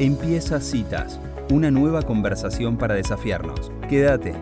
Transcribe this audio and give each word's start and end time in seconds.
Empieza 0.00 0.60
Citas, 0.60 1.18
una 1.50 1.72
nueva 1.72 2.02
conversación 2.02 2.76
para 2.76 2.94
desafiarnos. 2.94 3.72
Quédate. 3.88 4.32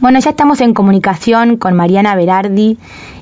Bueno, 0.00 0.18
ya 0.18 0.30
estamos 0.30 0.62
en 0.62 0.72
comunicación 0.72 1.58
con 1.58 1.74
Mariana 1.74 2.14
Berardi. 2.16 2.78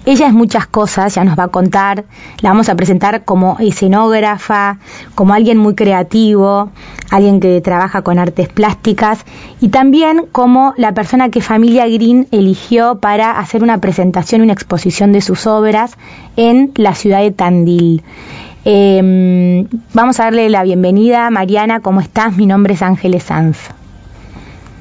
Ella 0.06 0.28
es 0.28 0.32
muchas 0.32 0.68
cosas, 0.68 1.16
ya 1.16 1.24
nos 1.24 1.36
va 1.36 1.44
a 1.44 1.48
contar. 1.48 2.04
La 2.40 2.50
vamos 2.50 2.68
a 2.68 2.76
presentar 2.76 3.24
como 3.24 3.56
escenógrafa, 3.58 4.78
como 5.16 5.34
alguien 5.34 5.58
muy 5.58 5.74
creativo, 5.74 6.70
alguien 7.10 7.40
que 7.40 7.60
trabaja 7.60 8.02
con 8.02 8.20
artes 8.20 8.48
plásticas 8.48 9.24
y 9.60 9.70
también 9.70 10.26
como 10.30 10.72
la 10.76 10.94
persona 10.94 11.30
que 11.30 11.40
Familia 11.40 11.88
Green 11.88 12.28
eligió 12.30 13.00
para 13.00 13.40
hacer 13.40 13.64
una 13.64 13.78
presentación, 13.80 14.40
una 14.40 14.52
exposición 14.52 15.10
de 15.10 15.20
sus 15.20 15.48
obras 15.48 15.96
en 16.36 16.70
la 16.76 16.94
ciudad 16.94 17.22
de 17.22 17.32
Tandil. 17.32 18.04
Eh, 18.64 19.66
vamos 19.94 20.20
a 20.20 20.24
darle 20.24 20.48
la 20.50 20.62
bienvenida. 20.62 21.30
Mariana, 21.30 21.80
¿cómo 21.80 22.00
estás? 22.00 22.36
Mi 22.36 22.46
nombre 22.46 22.74
es 22.74 22.82
Ángeles 22.82 23.24
Sanz. 23.24 23.58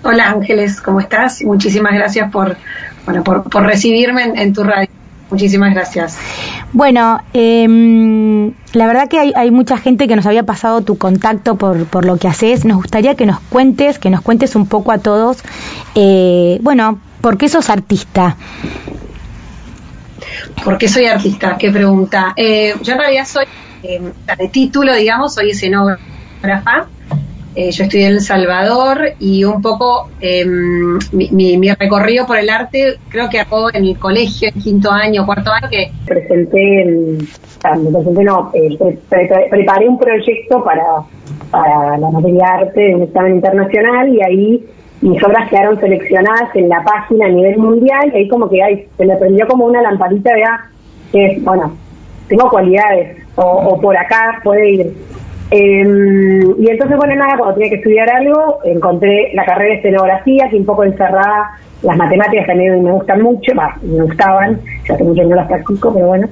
Hola 0.04 0.30
Ángeles, 0.30 0.80
¿cómo 0.82 1.00
estás? 1.00 1.44
Muchísimas 1.44 1.94
gracias 1.94 2.32
por, 2.32 2.56
bueno, 3.06 3.24
por, 3.24 3.44
por 3.50 3.64
recibirme 3.64 4.24
en, 4.24 4.54
tu 4.54 4.64
radio. 4.64 4.88
Muchísimas 5.30 5.74
gracias. 5.74 6.18
Bueno, 6.72 7.22
eh, 7.34 8.52
la 8.74 8.88
verdad 8.88 9.08
que 9.10 9.20
hay, 9.20 9.34
hay, 9.36 9.52
mucha 9.52 9.78
gente 9.78 10.08
que 10.08 10.16
nos 10.16 10.26
había 10.26 10.44
pasado 10.44 10.82
tu 10.82 10.98
contacto 10.98 11.56
por, 11.56 11.86
por 11.86 12.06
lo 12.06 12.18
que 12.18 12.28
haces. 12.28 12.66
Nos 12.66 12.78
gustaría 12.78 13.16
que 13.16 13.26
nos 13.26 13.40
cuentes, 13.42 14.00
que 14.00 14.10
nos 14.10 14.22
cuentes 14.22 14.56
un 14.56 14.68
poco 14.68 14.92
a 14.92 14.98
todos, 14.98 15.38
eh, 15.96 16.60
bueno, 16.62 17.00
¿por 17.22 17.38
qué 17.38 17.50
sos 17.50 17.70
artista? 17.70 18.38
¿Por 20.64 20.78
qué 20.78 20.88
soy 20.88 21.06
artista? 21.06 21.58
Qué 21.58 21.72
pregunta. 21.72 22.34
Eh, 22.36 22.74
yo 22.82 22.94
en 22.94 23.00
realidad 23.00 23.26
soy, 23.26 23.46
eh, 23.84 24.02
de 24.38 24.48
título, 24.50 24.94
digamos, 24.94 25.34
soy 25.34 25.52
escenógrafa 25.52 26.88
eh, 27.56 27.72
yo 27.72 27.84
estudié 27.84 28.06
en 28.06 28.14
El 28.14 28.22
Salvador 28.22 29.00
y 29.20 29.44
un 29.44 29.62
poco 29.62 30.08
em, 30.22 31.00
mi, 31.12 31.72
recorrido 31.74 32.28
por 32.28 32.38
el 32.38 32.48
arte 32.48 32.98
creo 33.10 33.28
que 33.28 33.40
acabó 33.40 33.70
en 33.74 33.86
el 33.86 33.98
colegio, 33.98 34.50
en 34.54 34.62
quinto 34.62 34.92
año, 34.92 35.26
cuarto 35.26 35.52
año, 35.52 35.68
que 35.68 35.92
presenté, 36.06 36.86
me 36.86 37.92
presenté 37.92 38.24
no, 38.24 38.52
eh, 38.54 38.78
preparé 39.50 39.90
un 39.90 39.98
proyecto 39.98 40.64
para, 40.64 40.84
para 41.50 41.98
la 41.98 42.10
materia 42.12 42.38
de 42.38 42.64
arte 42.64 42.82
de 42.82 42.96
un 42.96 43.02
examen 43.02 43.36
internacional 43.36 44.08
y 44.10 44.22
ahí 44.22 44.66
mis 45.02 45.24
obras 45.24 45.50
quedaron 45.50 45.80
seleccionadas 45.80 46.56
en 46.56 46.70
la 46.70 46.84
página 46.84 47.26
a 47.26 47.30
nivel 47.30 47.58
mundial 47.58 48.12
y 48.14 48.18
ahí 48.18 48.28
como 48.28 48.48
que 48.48 48.62
ay, 48.62 48.88
se 48.96 49.06
me 49.06 49.18
prendió 49.18 49.48
como 49.48 49.66
una 49.66 49.82
lamparita 49.82 50.34
de, 50.36 50.44
ah, 50.44 50.70
que 51.12 51.40
bueno, 51.42 51.74
tengo 52.28 52.48
cualidades 52.48 53.18
o, 53.40 53.74
o 53.74 53.82
por 53.82 53.96
acá 53.96 54.40
puede 54.44 54.70
ir. 54.70 54.94
Em, 55.52 56.42
y 56.60 56.70
entonces, 56.70 56.96
bueno, 56.98 57.16
nada, 57.16 57.38
cuando 57.38 57.56
tenía 57.56 57.70
que 57.70 57.78
estudiar 57.78 58.10
algo, 58.10 58.60
encontré 58.66 59.32
la 59.34 59.46
carrera 59.46 59.74
de 59.74 59.80
escenografía, 59.80 60.48
que 60.50 60.58
un 60.58 60.66
poco 60.66 60.84
encerraba 60.84 61.50
las 61.82 61.98
matemáticas 61.98 62.56
mí 62.56 62.70
me 62.70 62.92
gustan 62.92 63.22
mucho, 63.22 63.54
me 63.82 64.04
gustaban, 64.04 64.60
ya 64.88 64.94
hace 64.94 65.04
mucho 65.04 65.22
que 65.22 65.28
no 65.28 65.36
las 65.36 65.48
practico, 65.48 65.94
pero 65.94 66.08
bueno, 66.08 66.28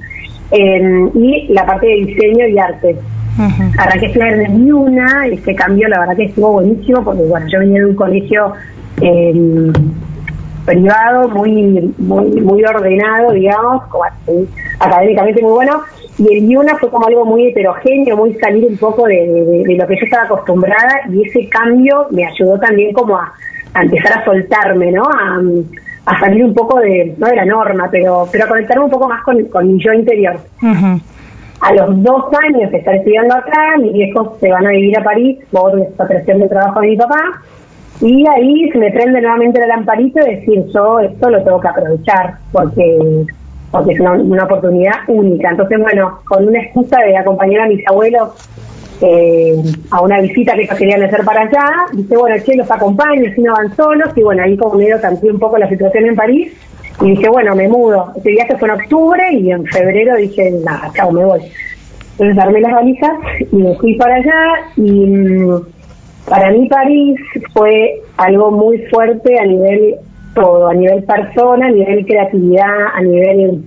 em, 0.50 1.10
y 1.14 1.48
la 1.48 1.64
parte 1.64 1.86
de 1.86 1.94
diseño 1.94 2.46
y 2.46 2.58
arte. 2.58 2.96
Uh 3.38 3.80
Arranqué 3.80 4.06
a 4.06 4.08
estudiar 4.08 4.32
en 4.34 4.72
una, 4.72 5.26
este 5.26 5.54
cambio 5.54 5.88
la 5.88 6.00
verdad 6.00 6.16
que 6.16 6.24
estuvo 6.24 6.52
buenísimo, 6.52 7.02
porque 7.04 7.22
bueno, 7.22 7.46
yo 7.48 7.60
venía 7.60 7.80
de 7.80 7.86
un 7.86 7.94
colegio 7.94 8.52
eh, 9.00 9.72
privado, 10.66 11.28
muy, 11.28 11.94
muy, 11.98 12.40
muy 12.40 12.64
ordenado, 12.64 13.32
digamos, 13.32 13.84
como, 13.86 14.04
académicamente 14.80 15.40
muy 15.40 15.52
bueno, 15.52 15.80
y 16.18 16.36
el 16.36 16.48
Yuna 16.48 16.76
fue 16.78 16.90
como 16.90 17.06
algo 17.06 17.24
muy 17.24 17.46
heterogéneo, 17.46 18.16
muy 18.16 18.34
salir 18.34 18.66
un 18.66 18.76
poco 18.76 19.06
de, 19.06 19.64
lo 19.78 19.86
que 19.86 19.96
yo 19.96 20.04
estaba 20.04 20.24
acostumbrada 20.24 21.02
y 21.12 21.26
ese 21.26 21.48
cambio 21.48 22.08
me 22.10 22.26
ayudó 22.26 22.58
también 22.58 22.92
como 22.92 23.16
a, 23.16 23.32
empezar 23.80 24.18
a 24.18 24.24
soltarme, 24.24 24.90
¿no? 24.90 25.04
A, 25.04 26.18
salir 26.20 26.44
un 26.44 26.54
poco 26.54 26.80
de, 26.80 27.14
no 27.18 27.26
de 27.28 27.36
la 27.36 27.44
norma, 27.44 27.88
pero, 27.90 28.26
pero 28.32 28.46
a 28.46 28.48
conectarme 28.48 28.84
un 28.84 28.90
poco 28.90 29.08
más 29.08 29.22
con, 29.22 29.36
mi 29.36 29.82
yo 29.82 29.92
interior. 29.92 30.36
A 31.60 31.74
los 31.74 32.02
dos 32.02 32.24
años 32.44 32.70
de 32.72 32.78
estar 32.78 32.94
estudiando 32.94 33.34
acá, 33.34 33.76
mis 33.80 33.92
viejos 33.92 34.38
se 34.40 34.50
van 34.50 34.66
a 34.66 34.70
vivir 34.70 34.98
a 34.98 35.04
París 35.04 35.38
por 35.50 35.72
presión 36.08 36.38
de 36.40 36.48
trabajo 36.48 36.80
de 36.80 36.88
mi 36.88 36.96
papá, 36.96 37.20
y 38.00 38.24
ahí 38.28 38.70
se 38.70 38.78
me 38.78 38.90
prende 38.90 39.20
nuevamente 39.20 39.60
la 39.60 39.66
lamparita 39.66 40.24
de 40.24 40.36
decir, 40.36 40.64
yo 40.72 41.00
esto 41.00 41.30
lo 41.30 41.42
tengo 41.44 41.60
que 41.60 41.68
aprovechar, 41.68 42.34
porque 42.52 43.26
porque 43.70 43.92
es 43.92 44.00
una, 44.00 44.44
oportunidad 44.44 44.94
única. 45.08 45.50
Entonces, 45.50 45.78
bueno, 45.80 46.20
con 46.26 46.46
una 46.46 46.60
excusa 46.60 47.00
de 47.00 47.16
acompañar 47.16 47.62
a 47.62 47.68
mis 47.68 47.86
abuelos 47.86 48.30
eh, 49.00 49.62
a 49.90 50.00
una 50.00 50.20
visita 50.20 50.54
que 50.54 50.62
ellos 50.62 50.76
querían 50.76 51.02
hacer 51.02 51.24
para 51.24 51.42
allá, 51.42 51.66
dice, 51.92 52.16
bueno, 52.16 52.36
che, 52.44 52.56
los 52.56 52.70
acompaño, 52.70 53.30
si 53.34 53.42
no 53.42 53.52
van 53.52 53.74
solos, 53.76 54.10
y 54.16 54.22
bueno, 54.22 54.42
ahí 54.42 54.56
como 54.56 54.74
medio 54.74 55.00
cambié 55.00 55.30
un 55.30 55.38
poco 55.38 55.58
la 55.58 55.68
situación 55.68 56.06
en 56.06 56.16
París, 56.16 56.52
y 57.00 57.10
dije, 57.10 57.28
bueno, 57.28 57.54
me 57.54 57.68
mudo. 57.68 58.12
Este 58.16 58.30
viaje 58.30 58.56
fue 58.56 58.68
en 58.68 58.74
octubre, 58.74 59.32
y 59.32 59.52
en 59.52 59.64
febrero 59.66 60.16
dije, 60.16 60.50
nada, 60.64 60.90
chao, 60.94 61.12
me 61.12 61.24
voy. 61.24 61.40
Entonces 62.12 62.38
armé 62.38 62.60
las 62.60 62.72
valijas 62.72 63.12
y 63.52 63.56
me 63.56 63.76
fui 63.76 63.94
para 63.94 64.16
allá, 64.16 64.44
y 64.76 64.90
mm, 64.90 65.60
para 66.28 66.50
mí 66.50 66.68
París 66.68 67.20
fue 67.52 68.02
algo 68.16 68.50
muy 68.50 68.78
fuerte 68.90 69.38
a 69.38 69.46
nivel 69.46 69.94
todo, 70.34 70.68
a 70.68 70.74
nivel 70.74 71.02
persona, 71.04 71.66
a 71.66 71.70
nivel 71.70 72.06
creatividad, 72.06 72.86
a 72.94 73.00
nivel 73.02 73.64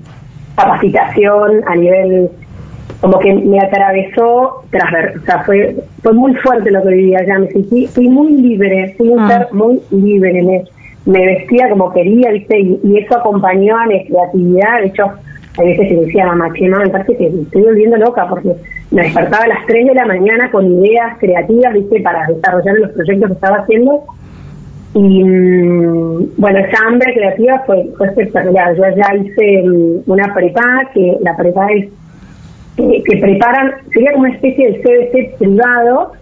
capacitación, 0.55 1.61
a 1.67 1.75
nivel 1.75 2.29
como 3.01 3.17
que 3.17 3.33
me 3.33 3.59
atravesó 3.59 4.63
tras 4.69 5.15
o 5.15 5.25
sea, 5.25 5.43
fue, 5.43 5.75
fue 6.03 6.13
muy 6.13 6.35
fuerte 6.35 6.69
lo 6.69 6.83
que 6.83 6.89
vivía 6.89 7.19
allá, 7.19 7.39
me 7.39 7.47
sentí, 7.47 7.87
fui 7.87 8.07
muy 8.07 8.31
libre, 8.33 8.93
fui 8.95 9.09
un 9.09 9.19
ah. 9.19 9.27
ser 9.27 9.47
muy 9.53 9.81
libre, 9.89 10.41
me, 10.43 10.63
me 11.05 11.25
vestía 11.25 11.69
como 11.69 11.91
quería, 11.91 12.31
viste, 12.31 12.59
y, 12.59 12.97
eso 12.97 13.17
acompañó 13.17 13.77
a 13.77 13.87
mi 13.87 14.05
creatividad, 14.05 14.81
de 14.81 14.87
hecho, 14.87 15.05
a 15.57 15.63
veces 15.63 15.89
se 15.89 15.95
decía, 15.95 16.27
mamá, 16.27 16.53
che, 16.53 16.69
mamá, 16.69 16.83
me 16.85 16.89
parece 16.91 17.17
que 17.17 17.27
estoy 17.27 17.63
volviendo 17.63 17.97
loca 17.97 18.27
porque 18.29 18.51
me 18.91 19.01
despertaba 19.01 19.45
a 19.45 19.47
las 19.47 19.65
3 19.65 19.87
de 19.87 19.95
la 19.95 20.05
mañana 20.05 20.51
con 20.51 20.65
ideas 20.71 21.17
creativas, 21.19 21.73
viste, 21.73 22.01
para 22.01 22.27
desarrollar 22.27 22.75
los 22.77 22.91
proyectos 22.91 23.29
que 23.29 23.33
estaba 23.33 23.57
haciendo, 23.57 24.03
y 24.93 25.23
mm, 25.23 26.35
bueno, 26.37 26.59
esa 26.59 26.87
hambre 26.87 27.13
creativa 27.13 27.63
fue, 27.65 27.89
fue 27.97 28.07
espectacular. 28.07 28.75
Yo 28.75 28.83
ya 28.95 29.15
hice 29.15 29.63
mm, 29.63 30.09
una 30.11 30.33
prepa, 30.33 30.89
que 30.93 31.17
la 31.21 31.35
prepa 31.37 31.67
es 31.71 31.89
que, 32.75 33.17
preparan, 33.21 33.71
sería 33.93 34.13
como 34.13 34.25
una 34.25 34.33
especie 34.33 34.71
de 34.71 34.79
CBC 34.79 35.37
privado, 35.37 36.13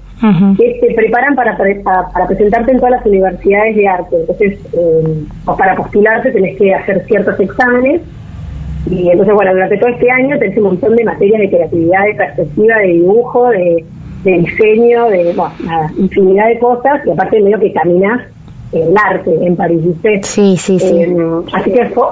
que 0.57 0.77
te 0.81 0.93
preparan 0.95 1.33
para, 1.33 1.57
para, 1.57 2.27
presentarte 2.27 2.71
en 2.73 2.77
todas 2.77 2.91
las 2.91 3.05
universidades 3.05 3.75
de 3.75 3.87
arte. 3.87 4.15
Entonces, 4.19 4.59
eh, 4.73 5.23
o 5.45 5.55
para 5.55 5.75
postularte 5.75 6.31
tenés 6.31 6.57
que 6.57 6.73
hacer 6.73 7.05
ciertos 7.05 7.39
exámenes. 7.39 8.01
Y 8.89 9.09
entonces, 9.09 9.33
bueno, 9.33 9.53
durante 9.53 9.77
todo 9.77 9.89
este 9.89 10.11
año 10.11 10.37
tenés 10.37 10.57
un 10.57 10.63
montón 10.63 10.95
de 10.97 11.05
materias 11.05 11.39
de 11.39 11.49
creatividad, 11.49 12.03
de 12.05 12.15
perspectiva, 12.15 12.77
de 12.79 12.87
dibujo, 12.87 13.49
de, 13.49 13.85
diseño, 14.25 15.09
de 15.09 15.33
bueno, 15.33 15.53
nada, 15.63 15.89
infinidad 15.97 16.47
de 16.47 16.59
cosas. 16.59 17.01
Y 17.05 17.11
aparte, 17.11 17.41
medio 17.41 17.59
que 17.59 17.71
caminas 17.71 18.21
el 18.71 18.95
arte 18.97 19.31
en 19.45 19.55
París, 19.55 19.83
¿viste? 19.83 20.21
Sí, 20.23 20.57
sí, 20.57 20.79
sí. 20.79 21.01
Eh, 21.01 21.15
así 21.53 21.71
que 21.71 21.85
fue, 21.89 22.05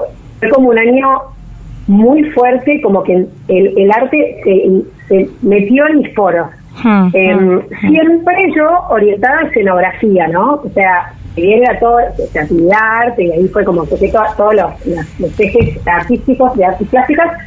como 0.50 0.70
un 0.70 0.78
año 0.78 1.08
muy 1.86 2.24
fuerte, 2.30 2.80
como 2.82 3.02
que 3.02 3.26
el, 3.48 3.78
el 3.78 3.90
arte 3.90 4.40
se, 4.44 4.82
se, 5.08 5.30
metió 5.42 5.86
en 5.88 5.98
mis 5.98 6.14
foros. 6.14 6.48
Hmm, 6.82 7.08
eh, 7.12 7.34
hmm, 7.34 7.56
hmm. 7.56 7.88
siempre 7.88 8.52
yo 8.56 8.68
orientada 8.90 9.40
a 9.40 9.46
escenografía, 9.46 10.28
¿no? 10.28 10.54
O 10.54 10.68
sea, 10.74 11.12
era 11.36 11.78
todo 11.78 11.98
creatividad, 12.32 12.78
arte, 12.80 13.24
y 13.24 13.32
ahí 13.32 13.48
fue 13.48 13.64
como 13.64 13.84
que 13.88 14.12
todos 14.36 14.54
los, 14.54 14.86
los, 15.18 15.40
ejes 15.40 15.86
artísticos 15.86 16.56
de 16.56 16.64
artes 16.64 16.88
plásticas. 16.88 17.38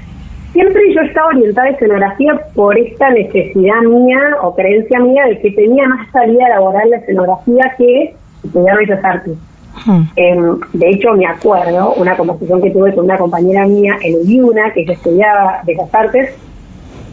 Siempre 0.54 0.94
yo 0.94 1.02
estaba 1.02 1.28
orientada 1.28 1.68
a 1.68 1.72
escenografía 1.72 2.42
por 2.56 2.78
esta 2.78 3.10
necesidad 3.10 3.82
mía 3.82 4.20
o 4.42 4.54
creencia 4.54 5.00
mía 5.00 5.26
de 5.26 5.40
que 5.40 5.52
tenía 5.52 5.88
más 5.88 6.12
salida 6.12 6.50
laboral 6.50 6.90
la 6.90 6.98
escenografía 6.98 7.74
que 7.78 8.14
estudiar 8.44 8.78
Bellas 8.78 9.04
Artes. 9.04 9.38
Hmm. 9.86 10.04
Em, 10.16 10.60
de 10.74 10.90
hecho, 10.90 11.14
me 11.14 11.26
acuerdo 11.26 11.94
una 11.94 12.16
conversación 12.16 12.62
que 12.62 12.72
tuve 12.72 12.94
con 12.94 13.06
una 13.06 13.18
compañera 13.18 13.66
mía 13.66 13.98
en 14.04 14.44
UNA, 14.44 14.72
que 14.74 14.82
ella 14.82 14.94
estudiaba 14.94 15.62
Bellas 15.66 15.94
Artes. 15.94 16.36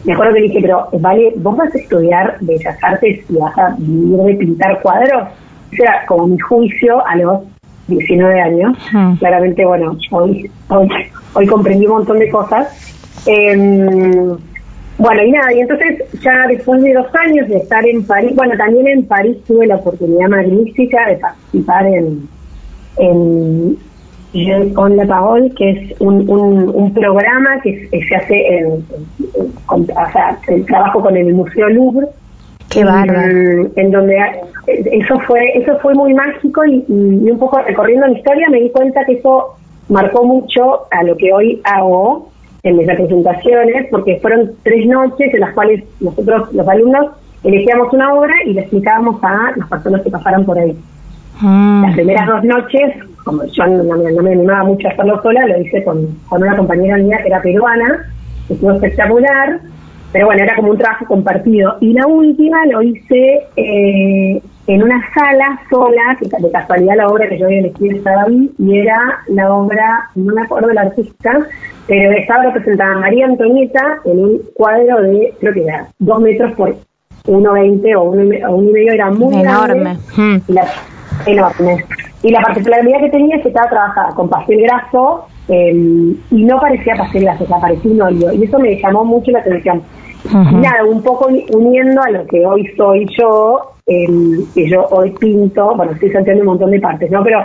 Me 0.05 0.13
acuerdo 0.13 0.33
que 0.35 0.41
dije, 0.41 0.59
pero 0.61 0.87
vale, 0.93 1.33
¿vos 1.37 1.57
vas 1.57 1.73
a 1.73 1.77
estudiar 1.77 2.37
Bellas 2.41 2.77
Artes 2.83 3.19
y 3.29 3.35
vas 3.37 3.57
a 3.57 3.75
vivir 3.77 4.17
de 4.19 4.33
pintar 4.35 4.81
cuadros? 4.81 5.29
Ese 5.71 5.83
era 5.83 6.05
como 6.07 6.27
mi 6.27 6.39
juicio 6.39 7.05
a 7.05 7.15
los 7.15 7.39
19 7.87 8.41
años. 8.41 8.77
Hmm. 8.91 9.15
Claramente, 9.15 9.65
bueno, 9.65 9.97
hoy, 10.11 10.49
hoy, 10.69 10.89
hoy 11.33 11.47
comprendí 11.47 11.85
un 11.85 11.93
montón 11.93 12.19
de 12.19 12.29
cosas. 12.29 12.67
Eh, 13.25 14.35
bueno, 14.99 15.23
y 15.23 15.31
nada, 15.31 15.53
y 15.53 15.61
entonces 15.61 16.03
ya 16.21 16.45
después 16.47 16.81
de 16.83 16.93
dos 16.93 17.07
años 17.15 17.47
de 17.47 17.57
estar 17.57 17.85
en 17.87 18.05
París, 18.05 18.35
bueno, 18.35 18.55
también 18.57 18.87
en 18.87 19.05
París 19.05 19.37
tuve 19.47 19.65
la 19.65 19.77
oportunidad 19.77 20.27
magnífica 20.27 21.07
de 21.07 21.15
participar 21.15 21.85
en, 21.87 22.27
en 22.97 23.77
con 24.75 24.95
la 24.95 25.07
Parole, 25.07 25.51
que 25.57 25.69
es 25.71 26.01
un, 26.01 26.29
un, 26.29 26.93
programa 26.93 27.59
que 27.63 27.89
se 27.89 28.15
hace 28.15 28.57
en, 28.57 28.85
o 29.67 29.85
sea, 29.85 30.37
el 30.49 30.65
trabajo 30.65 31.01
con 31.01 31.17
el 31.17 31.33
Museo 31.33 31.69
Louvre, 31.69 32.07
Qué 32.69 32.83
bárbaro. 32.83 33.71
En 33.75 33.91
donde 33.91 34.15
eso 34.67 35.19
fue 35.21 35.57
eso 35.57 35.79
fue 35.79 35.95
muy 35.95 36.13
mágico 36.13 36.63
y, 36.65 36.85
y, 36.87 37.31
un 37.31 37.39
poco 37.39 37.59
recorriendo 37.59 38.07
mi 38.07 38.17
historia 38.17 38.47
me 38.49 38.59
di 38.59 38.69
cuenta 38.69 39.03
que 39.05 39.13
eso 39.13 39.55
marcó 39.87 40.23
mucho 40.23 40.81
a 40.91 41.03
lo 41.03 41.17
que 41.17 41.33
hoy 41.33 41.59
hago 41.63 42.29
en 42.63 42.77
mis 42.77 42.87
representaciones, 42.87 43.87
porque 43.89 44.19
fueron 44.21 44.51
tres 44.63 44.85
noches 44.87 45.33
en 45.33 45.39
las 45.39 45.53
cuales 45.53 45.83
nosotros, 45.99 46.53
los 46.53 46.67
alumnos, 46.67 47.07
elegíamos 47.43 47.93
una 47.93 48.13
obra 48.13 48.33
y 48.45 48.53
le 48.53 48.61
explicábamos 48.61 49.23
a 49.23 49.53
las 49.55 49.67
personas 49.69 50.01
que 50.01 50.09
pasaron 50.09 50.45
por 50.45 50.57
ahí. 50.57 50.77
Mm. 51.41 51.83
Las 51.83 51.95
primeras 51.95 52.27
dos 52.27 52.43
noches, 52.43 52.95
como 53.23 53.45
yo 53.45 53.67
no, 53.67 54.23
me 54.23 54.31
animaba 54.31 54.63
mucho 54.65 54.87
a 54.87 54.91
hacerlo 54.91 55.21
sola, 55.21 55.47
lo 55.47 55.61
hice 55.61 55.83
con, 55.83 56.05
con 56.27 56.41
una 56.41 56.57
compañera 56.57 56.97
mía 56.97 57.19
que 57.21 57.27
era 57.27 57.41
peruana, 57.41 58.05
que 58.47 58.55
estuvo 58.55 58.71
espectacular, 58.71 59.59
pero 60.11 60.25
bueno, 60.25 60.43
era 60.43 60.55
como 60.55 60.71
un 60.71 60.77
trabajo 60.77 61.05
compartido. 61.05 61.77
Y 61.79 61.93
la 61.93 62.07
última 62.07 62.65
lo 62.65 62.81
hice 62.81 63.41
eh, 63.55 64.41
en 64.67 64.83
una 64.83 65.01
sala 65.13 65.61
sola, 65.69 66.17
que 66.19 66.27
de 66.27 66.51
casualidad 66.51 66.95
la 66.97 67.07
obra 67.07 67.29
que 67.29 67.37
yo 67.37 67.45
había 67.45 67.59
elegido 67.59 67.97
estaba 67.97 68.23
ahí, 68.23 68.51
y 68.57 68.79
era 68.79 68.99
la 69.27 69.53
obra, 69.53 70.09
no 70.15 70.33
me 70.33 70.41
acuerdo 70.41 70.67
del 70.67 70.77
artista, 70.79 71.39
pero 71.89 72.11
estaba 72.11 72.43
representada 72.43 72.99
María 72.99 73.25
Antonieta 73.25 73.99
en 74.05 74.23
un 74.23 74.41
cuadro 74.53 75.01
de, 75.01 75.33
creo 75.39 75.53
que 75.53 75.63
era 75.63 75.87
dos 75.97 76.21
metros 76.21 76.51
por 76.53 76.69
1,20 77.25 77.97
o 77.97 78.03
uno, 78.03 78.47
o 78.47 78.55
uno 78.55 78.69
y 78.69 78.73
medio, 78.73 78.93
era 78.93 79.09
muy 79.09 79.33
enorme. 79.35 79.97
Hmm. 80.15 80.37
Y 80.47 80.53
la, 80.53 80.65
enorme. 81.25 81.83
Y 82.21 82.29
la 82.29 82.41
particularidad 82.41 82.99
que 82.99 83.09
tenía 83.09 83.37
es 83.37 83.41
que 83.41 83.47
estaba 83.47 83.69
trabajada 83.69 84.13
con 84.13 84.29
pastel 84.29 84.61
graso 84.61 85.25
em, 85.47 86.15
y 86.29 86.43
no 86.43 86.59
parecía 86.59 86.95
pastel 86.95 87.23
graso, 87.23 87.45
o 87.45 87.47
sea, 87.47 87.57
parecía 87.59 87.91
un 87.91 88.01
óleo. 88.03 88.33
Y 88.33 88.43
eso 88.43 88.59
me 88.59 88.79
llamó 88.79 89.03
mucho 89.03 89.31
la 89.31 89.39
atención. 89.39 89.81
Y 90.25 90.55
nada, 90.55 90.85
un 90.85 91.01
poco 91.01 91.27
uniendo 91.27 92.01
a 92.03 92.11
lo 92.11 92.27
que 92.27 92.45
hoy 92.45 92.67
soy 92.77 93.07
yo, 93.17 93.73
em, 93.87 94.45
que 94.53 94.69
yo 94.69 94.85
hoy 94.91 95.09
pinto, 95.19 95.73
bueno, 95.75 95.93
estoy 95.93 96.11
saltando 96.11 96.41
un 96.41 96.47
montón 96.49 96.69
de 96.69 96.79
partes, 96.79 97.09
¿no? 97.09 97.23
Pero 97.23 97.39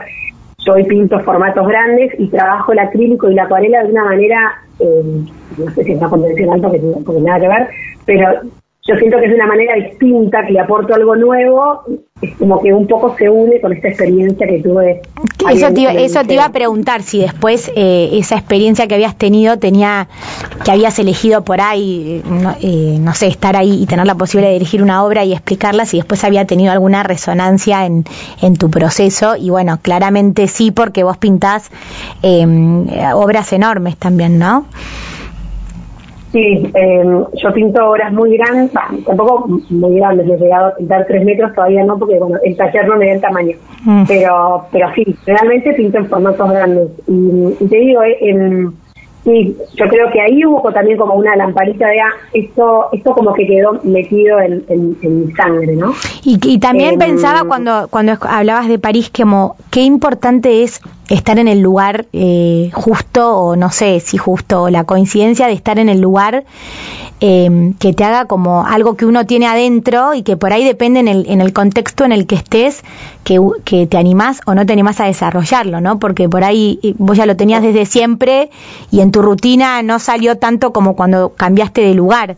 yo 0.64 0.72
hoy 0.75 0.84
pinto 0.84 1.19
formatos 1.20 1.66
grandes 1.66 2.12
y 2.19 2.28
trabajo 2.28 2.72
el 2.72 2.78
acrílico 2.78 3.31
y 3.31 3.34
la 3.34 3.44
acuarela 3.44 3.84
de 3.84 3.90
una 3.90 4.05
manera, 4.05 4.62
em, 4.78 5.26
no 5.58 5.70
sé 5.72 5.84
si 5.84 5.93
es 5.93 6.00
convencional 6.00 6.61
porque, 6.61 6.81
porque 7.05 7.20
nada 7.20 7.40
que 7.40 7.49
ver, 7.49 7.69
pero 8.06 8.40
yo 8.86 8.96
siento 8.96 9.16
que 9.19 9.25
es 9.25 9.34
una 9.34 9.46
manera 9.46 9.76
distinta, 9.76 10.44
que 10.44 10.52
le 10.52 10.60
aporto 10.60 10.94
algo 10.94 11.16
nuevo, 11.16 11.84
es 12.20 12.36
como 12.36 12.60
que 12.60 12.70
un 12.75 12.86
poco 12.86 13.16
se 13.16 13.31
une 13.31 13.58
con 13.58 13.72
esta 13.72 13.88
experiencia 13.88 14.46
que 14.46 14.60
tuve. 14.60 15.00
Eso 15.50 15.72
te, 15.72 16.04
eso 16.04 16.22
te 16.22 16.34
iba 16.34 16.44
a 16.44 16.52
preguntar, 16.52 17.00
si 17.00 17.20
después 17.20 17.72
eh, 17.76 18.10
esa 18.12 18.36
experiencia 18.36 18.86
que 18.86 18.94
habías 18.94 19.16
tenido 19.16 19.58
tenía, 19.58 20.08
que 20.62 20.70
habías 20.70 20.98
elegido 20.98 21.44
por 21.44 21.62
ahí, 21.62 22.22
no, 22.28 22.54
eh, 22.60 22.98
no, 23.00 23.14
sé, 23.14 23.28
estar 23.28 23.56
ahí 23.56 23.82
y 23.82 23.86
tener 23.86 24.04
la 24.06 24.16
posibilidad 24.16 24.50
de 24.50 24.58
dirigir 24.58 24.82
una 24.82 25.02
obra 25.02 25.25
y 25.25 25.32
explicarla, 25.32 25.86
si 25.86 25.96
después 25.96 26.22
había 26.22 26.44
tenido 26.44 26.70
alguna 26.70 27.02
resonancia 27.04 27.86
en, 27.86 28.04
en 28.42 28.56
tu 28.56 28.70
proceso. 28.70 29.34
Y 29.36 29.48
bueno, 29.48 29.78
claramente 29.81 30.46
sí, 30.46 30.72
porque 30.72 31.04
vos 31.04 31.16
pintás 31.16 31.70
eh, 32.22 32.46
obras 33.14 33.50
enormes 33.54 33.96
también, 33.96 34.38
¿no? 34.38 34.66
Sí, 36.34 36.69
eh, 36.75 37.04
yo 37.34 37.52
pinto 37.52 37.90
obras 37.90 38.12
muy 38.12 38.36
grandes, 38.36 38.72
tampoco 39.06 39.46
muy 39.70 39.94
grandes, 39.94 40.28
he 40.28 40.36
llegado 40.36 40.66
a 40.66 40.75
pintar 40.75 41.06
tres 41.06 41.25
metros, 41.25 41.54
todavía 41.54 41.84
no, 41.84 41.96
porque 41.96 42.19
bueno, 42.19 42.38
el 42.42 42.56
taller 42.56 42.88
no 42.88 42.96
me 42.96 43.06
da 43.06 43.12
el 43.12 43.20
tamaño, 43.20 43.56
mm. 43.84 44.02
pero 44.08 44.66
pero 44.72 44.88
sí, 44.96 45.16
realmente 45.26 45.72
pinto 45.75 45.98
en 45.98 46.08
formatos 46.08 46.50
grandes. 46.50 46.88
Y, 47.06 47.64
te 47.66 47.76
digo, 47.76 48.02
eh, 48.02 48.16
en 48.20 48.75
Sí, 49.25 49.56
yo 49.76 49.86
creo 49.86 50.10
que 50.12 50.20
ahí 50.20 50.44
hubo 50.44 50.70
también 50.70 50.98
como 50.98 51.14
una 51.14 51.34
lamparita 51.34 51.86
de, 51.88 51.98
ah, 51.98 52.12
esto, 52.34 52.88
esto 52.92 53.14
como 53.14 53.32
que 53.32 53.46
quedó 53.46 53.81
metido 53.82 54.38
en, 54.38 54.96
mi 55.00 55.32
sangre, 55.32 55.75
¿no? 55.76 55.94
Y, 56.25 56.58
también 56.58 56.94
em, 56.94 56.98
pensaba 56.98 57.44
cuando, 57.44 57.88
cuando 57.88 58.19
hablabas 58.20 58.69
de 58.69 58.78
París, 58.78 59.10
como 59.10 59.56
qué 59.70 59.81
importante 59.81 60.62
es 60.62 60.82
estar 61.09 61.39
en 61.39 61.49
el 61.49 61.61
lugar 61.61 62.06
eh, 62.12 62.71
justo, 62.73 63.37
o 63.37 63.56
no 63.56 63.71
sé 63.71 64.01
si 64.01 64.17
justo, 64.17 64.62
o 64.62 64.71
la 64.71 64.85
coincidencia 64.85 65.47
de 65.47 65.53
estar 65.53 65.79
en 65.79 65.89
el 65.89 66.01
lugar 66.01 66.45
eh, 67.21 67.73
que 67.79 67.93
te 67.93 68.05
haga 68.05 68.27
como 68.27 68.67
algo 68.67 68.97
que 68.97 69.06
uno 69.06 69.27
tiene 69.27 69.47
adentro 69.47 70.15
y 70.15 70.23
que 70.23 70.37
por 70.37 70.53
ahí 70.53 70.65
depende 70.65 71.01
en 71.01 71.09
el, 71.09 71.27
en 71.29 71.41
el 71.41 71.53
contexto 71.53 72.05
en 72.05 72.12
el 72.12 72.27
que 72.27 72.35
estés, 72.35 72.83
que, 73.23 73.41
que 73.65 73.87
te 73.87 73.97
animás 73.97 74.41
o 74.47 74.55
no 74.55 74.67
te 74.67 74.73
animás 74.73 75.01
a 75.01 75.05
desarrollarlo, 75.05 75.81
¿no? 75.81 75.99
Porque 75.99 76.29
por 76.29 76.45
ahí 76.45 76.81
eh, 76.83 76.95
vos 76.99 77.17
ya 77.17 77.27
lo 77.27 77.37
tenías 77.37 77.62
desde 77.62 77.87
siempre 77.87 78.51
y 78.91 79.01
en 79.01 79.11
tu 79.11 79.23
rutina 79.23 79.83
no 79.83 79.99
salió 79.99 80.39
tanto 80.39 80.73
como 80.73 80.97
cuando 80.97 81.35
cambiaste 81.35 81.83
de 81.83 81.95
lugar. 81.95 82.37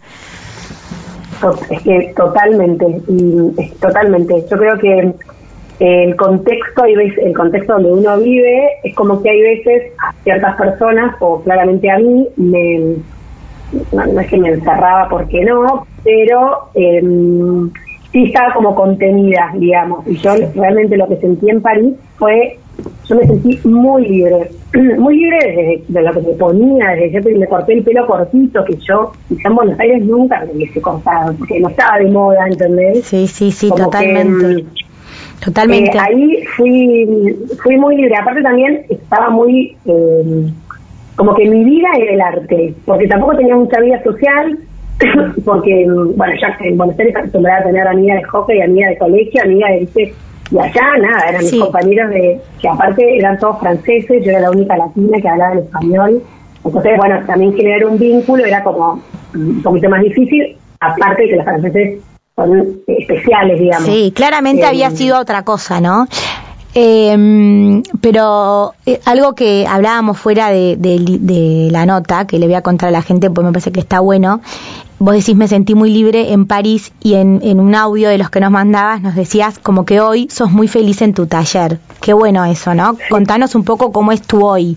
Es 1.70 1.82
que 1.82 2.14
totalmente, 2.16 3.02
y, 3.08 3.70
totalmente. 3.80 4.46
Yo 4.50 4.56
creo 4.56 4.78
que 4.78 5.14
el 5.78 6.16
contexto, 6.16 6.84
el 6.84 7.34
contexto 7.34 7.74
donde 7.74 7.92
uno 7.92 8.18
vive, 8.18 8.68
es 8.82 8.94
como 8.94 9.22
que 9.22 9.30
hay 9.30 9.42
veces 9.42 9.92
a 10.02 10.12
ciertas 10.22 10.56
personas, 10.56 11.14
o 11.20 11.42
claramente 11.42 11.90
a 11.90 11.98
mí, 11.98 12.26
me, 12.36 12.96
no, 13.92 14.20
es 14.20 14.26
que 14.28 14.38
me 14.38 14.50
encerraba 14.50 15.08
porque 15.08 15.44
no, 15.44 15.86
pero 16.02 16.68
eh, 16.74 17.02
sí 18.12 18.24
estaba 18.24 18.54
como 18.54 18.74
contenida, 18.74 19.52
digamos. 19.56 20.06
Y 20.06 20.16
yo 20.16 20.34
realmente 20.54 20.96
lo 20.96 21.08
que 21.08 21.16
sentí 21.16 21.50
en 21.50 21.60
París 21.60 21.94
fue, 22.16 22.58
yo 23.04 23.16
me 23.16 23.26
sentí 23.26 23.60
muy 23.68 24.06
libre, 24.06 24.50
muy 24.98 25.16
libre 25.16 25.38
desde 25.44 25.84
de 25.88 26.02
lo 26.02 26.12
que 26.12 26.20
me 26.20 26.32
ponía, 26.34 26.88
desde 26.92 27.20
que 27.20 27.34
me 27.34 27.46
corté 27.46 27.74
el 27.74 27.82
pelo 27.82 28.06
cortito, 28.06 28.64
que 28.64 28.76
yo 28.76 29.12
quizá 29.28 29.48
en 29.48 29.54
Buenos 29.54 29.78
Aires 29.78 30.04
nunca 30.04 30.42
me 30.46 30.52
hubiese 30.52 30.80
cortado, 30.80 31.34
porque 31.36 31.60
no 31.60 31.68
estaba 31.68 31.98
de 31.98 32.10
moda, 32.10 32.46
¿entendés? 32.46 33.04
Sí, 33.04 33.26
sí, 33.26 33.52
sí, 33.52 33.68
totalmente. 33.68 34.62
Mm, 34.62 34.66
totalmente. 35.40 35.96
Eh, 35.96 36.00
ahí 36.00 36.44
fui, 36.56 37.36
fui 37.62 37.76
muy 37.76 37.96
libre. 37.96 38.16
Aparte 38.16 38.42
también 38.42 38.84
estaba 38.88 39.30
muy... 39.30 39.76
Eh, 39.84 40.50
como 41.16 41.34
que 41.34 41.48
mi 41.48 41.64
vida 41.64 41.88
era 41.98 42.12
el 42.12 42.20
arte, 42.20 42.74
porque 42.84 43.08
tampoco 43.08 43.36
tenía 43.36 43.56
mucha 43.56 43.80
vida 43.80 44.02
social, 44.02 44.58
porque, 45.44 45.86
bueno, 45.88 46.34
ya 46.40 46.56
en 46.60 46.76
Buenos 46.76 46.98
Aires 46.98 47.16
acostumbrada 47.16 47.60
a 47.60 47.64
tener 47.64 47.88
amigas 47.88 48.18
de 48.18 48.24
hockey, 48.24 48.60
amigas 48.60 48.90
de 48.90 48.98
colegio, 48.98 49.42
amigas 49.42 49.70
de, 49.70 49.78
¿viste? 49.80 50.14
y 50.50 50.58
allá 50.58 50.82
nada, 51.00 51.28
eran 51.30 51.42
mis 51.42 51.58
compañeros 51.58 52.10
de, 52.10 52.40
que 52.60 52.68
aparte 52.68 53.18
eran 53.18 53.38
todos 53.38 53.58
franceses, 53.60 54.24
yo 54.24 54.30
era 54.30 54.40
la 54.40 54.50
única 54.50 54.76
latina 54.76 55.18
que 55.20 55.28
hablaba 55.28 55.52
el 55.54 55.58
español, 55.60 56.22
entonces, 56.64 56.92
bueno, 56.98 57.20
también 57.26 57.54
generar 57.54 57.84
un 57.86 57.98
vínculo 57.98 58.44
era 58.44 58.62
como 58.62 59.00
un 59.34 59.62
poquito 59.62 59.88
más 59.88 60.02
difícil, 60.02 60.56
aparte 60.80 61.22
de 61.22 61.28
que 61.28 61.36
los 61.36 61.44
franceses 61.44 62.00
son 62.36 62.82
especiales, 62.86 63.58
digamos. 63.58 63.88
Sí, 63.88 64.12
claramente 64.14 64.66
había 64.66 64.88
eh, 64.88 64.96
sido 64.96 65.18
otra 65.18 65.42
cosa, 65.42 65.80
¿no? 65.80 66.06
Eh, 66.78 67.82
pero 68.02 68.74
eh, 68.84 69.00
algo 69.06 69.34
que 69.34 69.66
hablábamos 69.66 70.18
fuera 70.18 70.50
de, 70.50 70.76
de, 70.76 71.68
la 71.70 71.86
nota, 71.86 72.26
que 72.26 72.38
le 72.38 72.44
voy 72.44 72.54
a 72.54 72.60
contar 72.60 72.90
a 72.90 72.92
la 72.92 73.00
gente, 73.00 73.30
pues 73.30 73.46
me 73.46 73.52
parece 73.52 73.72
que 73.72 73.80
está 73.80 74.00
bueno. 74.00 74.42
Vos 74.98 75.14
decís, 75.14 75.34
me 75.34 75.48
sentí 75.48 75.74
muy 75.74 75.90
libre 75.90 76.32
en 76.32 76.46
París 76.46 76.92
y 77.02 77.14
en, 77.14 77.40
en 77.42 77.60
un 77.60 77.74
audio 77.74 78.10
de 78.10 78.18
los 78.18 78.28
que 78.28 78.40
nos 78.40 78.50
mandabas 78.50 79.00
nos 79.00 79.14
decías 79.14 79.58
como 79.58 79.86
que 79.86 80.00
hoy 80.00 80.28
sos 80.30 80.50
muy 80.52 80.68
feliz 80.68 81.00
en 81.00 81.14
tu 81.14 81.26
taller. 81.26 81.78
Qué 82.02 82.12
bueno 82.12 82.44
eso, 82.44 82.74
¿no? 82.74 82.96
Contanos 83.08 83.54
un 83.54 83.64
poco 83.64 83.90
cómo 83.90 84.12
es 84.12 84.20
tu 84.20 84.44
hoy. 84.44 84.76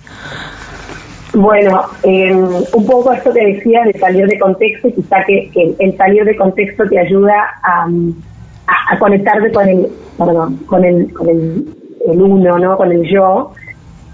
Bueno, 1.34 1.82
eh, 2.04 2.34
un 2.34 2.86
poco 2.86 3.14
esto 3.14 3.32
que 3.34 3.46
decías 3.46 3.86
de 3.86 3.94
salir 4.00 4.26
de 4.28 4.40
contexto, 4.40 4.90
quizá 4.94 5.24
que, 5.26 5.76
el 5.80 5.96
salir 5.98 6.26
de 6.26 6.36
contexto 6.36 6.84
te 6.90 7.00
ayuda 7.00 7.36
a, 7.64 7.88
conectarte 8.98 9.52
con 9.52 9.68
el, 9.68 9.88
perdón, 10.18 10.58
con 10.68 10.84
el, 10.84 11.14
con 11.14 11.30
el 11.30 11.66
el 12.08 12.22
uno, 12.22 12.58
¿no? 12.60 12.78
Con 12.78 12.92
el 12.92 13.04
yo. 13.10 13.52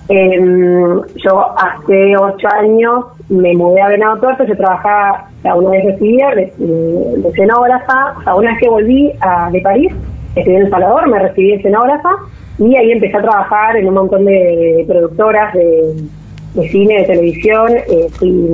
Em, 0.08 1.02
yo 1.16 1.58
hace 1.58 2.16
ocho 2.16 2.48
años 2.54 3.06
me 3.30 3.56
mudé 3.56 3.82
a 3.82 3.90
Venado 3.90 4.20
Tuerto, 4.20 4.44
yo 4.44 4.56
trabajaba, 4.56 5.30
una 5.56 5.72
vez 5.72 5.86
recibí 5.86 6.18
de, 6.18 6.54
de, 6.58 7.30
escenógrafa, 7.30 8.14
o 8.20 8.24
sea, 8.24 8.36
una 8.36 8.52
vez 8.52 8.60
que 8.60 8.70
volví 8.70 9.12
a, 9.22 9.50
de 9.50 9.62
París, 9.62 9.92
estudié 10.36 10.58
en 10.58 10.66
El 10.66 10.70
Salvador, 10.70 11.08
me 11.10 11.20
recibí 11.20 11.50
de 11.50 11.56
escenógrafa 11.56 12.10
y 12.60 12.76
ahí 12.76 12.92
empecé 12.92 13.18
a 13.18 13.22
trabajar 13.24 13.78
en 13.78 13.88
un 13.88 13.96
montón 13.96 14.26
de 14.26 14.86
productoras 14.88 15.54
de, 15.56 15.96
cine, 16.64 17.00
de 17.00 17.04
televisión, 17.06 17.72
eh, 17.76 18.08
fui 18.12 18.50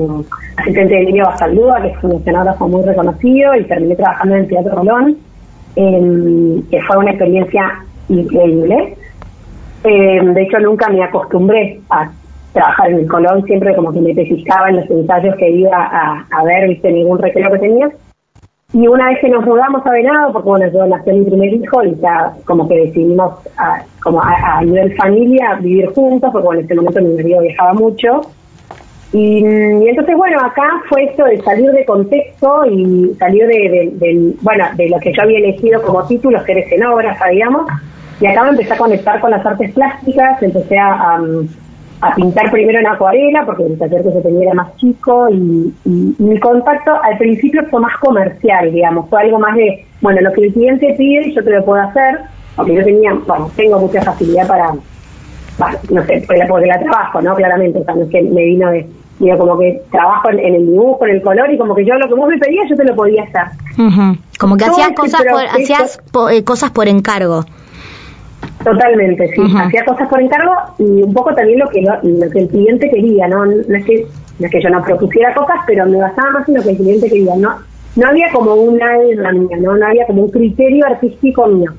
asistente 0.58 0.94
de 0.96 1.02
Emilio 1.02 1.26
Basaldúa, 1.26 1.82
que 1.82 1.88
es 1.90 2.04
un 2.04 2.14
escenógrafo 2.14 2.68
muy 2.68 2.84
reconocido, 2.84 3.56
y 3.56 3.64
terminé 3.64 3.96
trabajando 3.96 4.36
en 4.36 4.42
el 4.42 4.48
Teatro 4.48 4.76
Rolón, 4.76 5.18
em, 5.76 6.62
que 6.70 6.82
fue 6.82 6.98
una 6.98 7.12
experiencia 7.12 7.84
increíble. 8.10 8.96
Eh, 9.84 10.20
de 10.24 10.42
hecho, 10.44 10.60
nunca 10.60 10.90
me 10.90 11.04
acostumbré 11.04 11.80
a 11.90 12.12
trabajar 12.54 12.92
en 12.92 13.00
el 13.00 13.08
Colón, 13.08 13.44
siempre 13.46 13.76
como 13.76 13.92
que 13.92 14.02
me 14.02 14.14
pellizcaba 14.14 14.70
en 14.70 14.78
los 14.78 14.90
ensayos 14.90 15.36
que 15.38 15.50
iba 15.50 16.26
a, 16.30 16.44
ver, 16.44 16.68
viste, 16.68 16.92
ningún 16.92 17.20
recreo 17.20 17.52
que 17.52 17.60
tenía. 17.60 17.90
Y 18.74 18.88
una 18.88 19.10
vez 19.10 19.20
que 19.20 19.28
nos 19.28 19.46
mudamos 19.46 19.86
a 19.86 19.92
Venado, 19.92 20.32
porque 20.32 20.48
bueno, 20.48 20.72
yo 20.72 20.86
nací 20.88 21.12
mi 21.12 21.26
primer 21.26 21.54
hijo 21.54 21.84
y 21.84 21.96
ya 22.00 22.34
como 22.46 22.70
que 22.70 22.76
decidimos 22.76 23.34
a, 23.58 23.84
como 24.02 24.22
a, 24.22 24.62
nivel 24.64 24.96
familia 24.96 25.56
vivir 25.56 25.88
juntos, 25.88 26.30
porque 26.32 26.46
bueno, 26.46 26.60
en 26.62 26.66
ese 26.66 26.76
momento 26.76 27.02
mi 27.02 27.16
marido 27.16 27.42
viajaba 27.42 27.74
mucho. 27.74 28.22
Y, 29.12 29.44
entonces, 29.44 30.16
bueno, 30.16 30.40
acá 30.40 30.82
fue 30.88 31.04
esto 31.04 31.26
de 31.26 31.42
salir 31.42 31.70
de 31.72 31.84
contexto 31.84 32.66
y 32.66 33.14
salir 33.20 33.46
de, 33.46 34.34
bueno, 34.42 34.66
de 34.76 34.88
lo 34.88 35.00
que 35.00 35.12
yo 35.12 35.22
había 35.22 35.40
elegido 35.40 35.82
como 35.82 36.08
título, 36.08 36.42
ser 36.46 36.60
escenógrafa, 36.60 37.28
digamos, 37.28 37.68
y 38.22 38.28
acá 38.28 38.44
me 38.44 38.52
empecé 38.52 38.74
a 38.74 38.78
conectar 38.78 39.20
con 39.20 39.32
las 39.32 39.46
artes 39.46 39.74
plásticas, 39.74 40.42
empecé 40.42 40.78
a, 40.78 40.94
a, 40.94 41.22
pintar 42.16 42.52
primero 42.52 42.80
en 42.80 42.88
acuarela, 42.88 43.46
porque 43.46 43.66
el 43.66 43.78
taller 43.78 44.04
que 44.04 44.12
se 44.12 44.22
tenía 44.22 44.44
era 44.46 44.54
más 44.54 44.76
chico, 44.78 45.30
y, 45.30 45.74
mi 45.86 46.40
contacto 46.40 46.92
al 47.02 47.18
principio 47.18 47.64
fue 47.70 47.82
más 47.82 47.98
comercial, 48.00 48.72
digamos, 48.72 49.10
fue 49.10 49.22
algo 49.22 49.40
más 49.40 49.56
de, 49.56 49.86
bueno, 50.02 50.22
lo 50.22 50.32
que 50.34 50.46
el 50.46 50.54
cliente 50.54 50.96
pide 50.98 51.32
yo 51.32 51.44
te 51.44 51.52
lo 51.52 51.64
puedo 51.64 51.82
hacer, 51.82 52.20
aunque 52.58 52.76
yo 52.76 52.84
tenía, 52.84 53.14
bueno, 53.14 53.50
tengo 53.56 53.80
mucha 53.80 54.02
facilidad 54.02 54.48
para, 54.48 54.74
no 55.90 56.04
sé, 56.06 56.24
porque 56.28 56.68
la 56.68 56.80
trabajo, 56.80 57.22
¿no? 57.22 57.36
Claramente, 57.36 57.80
o 57.80 57.84
sea, 57.84 57.96
no 57.96 58.04
es 58.04 58.10
que 58.10 58.22
me 58.24 58.44
vino 58.44 58.72
de, 58.72 58.88
digo, 59.20 59.38
como 59.38 59.60
que 59.60 59.82
trabajo 59.92 60.30
en, 60.32 60.40
el 60.40 60.66
dibujo, 60.66 61.06
en 61.06 61.16
el 61.16 61.22
color, 61.22 61.52
y 61.52 61.58
como 61.58 61.76
que 61.76 61.86
yo 61.86 61.96
lo 61.96 62.08
que 62.08 62.16
vos 62.16 62.28
me 62.28 62.38
pedías, 62.38 62.68
yo 62.70 62.76
te 62.76 62.84
lo 62.84 62.96
podía 62.96 63.24
hacer. 63.24 63.58
Como 64.40 64.58
que 64.58 64.66
hacías 64.66 64.92
cosas, 64.94 65.24
por, 65.24 65.44
hacías 65.44 66.02
eh, 66.32 66.44
cosas 66.44 66.72
por 66.72 66.88
encargo. 66.88 67.46
Totalmente, 68.64 69.28
sí. 69.30 69.42
Hacía 69.58 69.86
cosas 69.86 70.08
por 70.08 70.22
encargo 70.22 70.54
y 70.78 71.04
un 71.04 71.14
poco 71.14 71.34
también 71.34 71.60
lo 71.60 71.70
que 71.70 71.82
lo, 71.82 72.30
que 72.30 72.40
el 72.40 72.48
cliente 72.50 72.90
quería, 72.90 73.28
¿no? 73.28 73.46
No 73.46 73.76
es, 73.76 73.86
que, 73.86 74.06
no 74.40 74.46
es 74.46 74.52
que 74.52 74.62
yo 74.62 74.70
no 74.70 74.84
propusiera 74.84 75.34
cosas, 75.34 75.58
pero 75.68 75.86
me 75.86 75.98
basaba 75.98 76.32
más 76.32 76.50
en 76.50 76.56
lo 76.56 76.64
que 76.64 76.72
el 76.72 76.78
cliente 76.78 77.10
quería, 77.10 77.36
¿no? 77.36 77.56
No 77.96 78.08
había 78.08 78.32
como 78.32 78.54
una 78.54 78.98
mía, 78.98 79.58
¿no? 79.60 79.76
No 79.76 79.86
había 79.86 80.06
como 80.06 80.24
un 80.24 80.32
criterio 80.32 80.86
artístico 80.86 81.48
mío. 81.48 81.72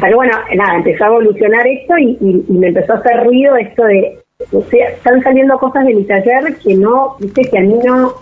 Pero 0.00 0.16
bueno, 0.16 0.32
nada, 0.56 0.76
empezó 0.76 1.04
a 1.04 1.08
evolucionar 1.08 1.64
esto 1.66 1.96
y, 1.96 2.18
y, 2.20 2.52
me 2.52 2.68
empezó 2.68 2.94
a 2.94 2.96
hacer 2.96 3.24
ruido 3.24 3.56
esto 3.56 3.84
de, 3.84 4.18
o 4.50 4.62
sea, 4.62 4.88
están 4.88 5.22
saliendo 5.22 5.56
cosas 5.58 5.86
de 5.86 5.94
mi 5.94 6.04
taller 6.04 6.56
que 6.56 6.74
no, 6.74 7.14
viste, 7.20 7.42
que 7.42 7.58
a 7.58 7.60
mí 7.60 7.78
no, 7.84 8.14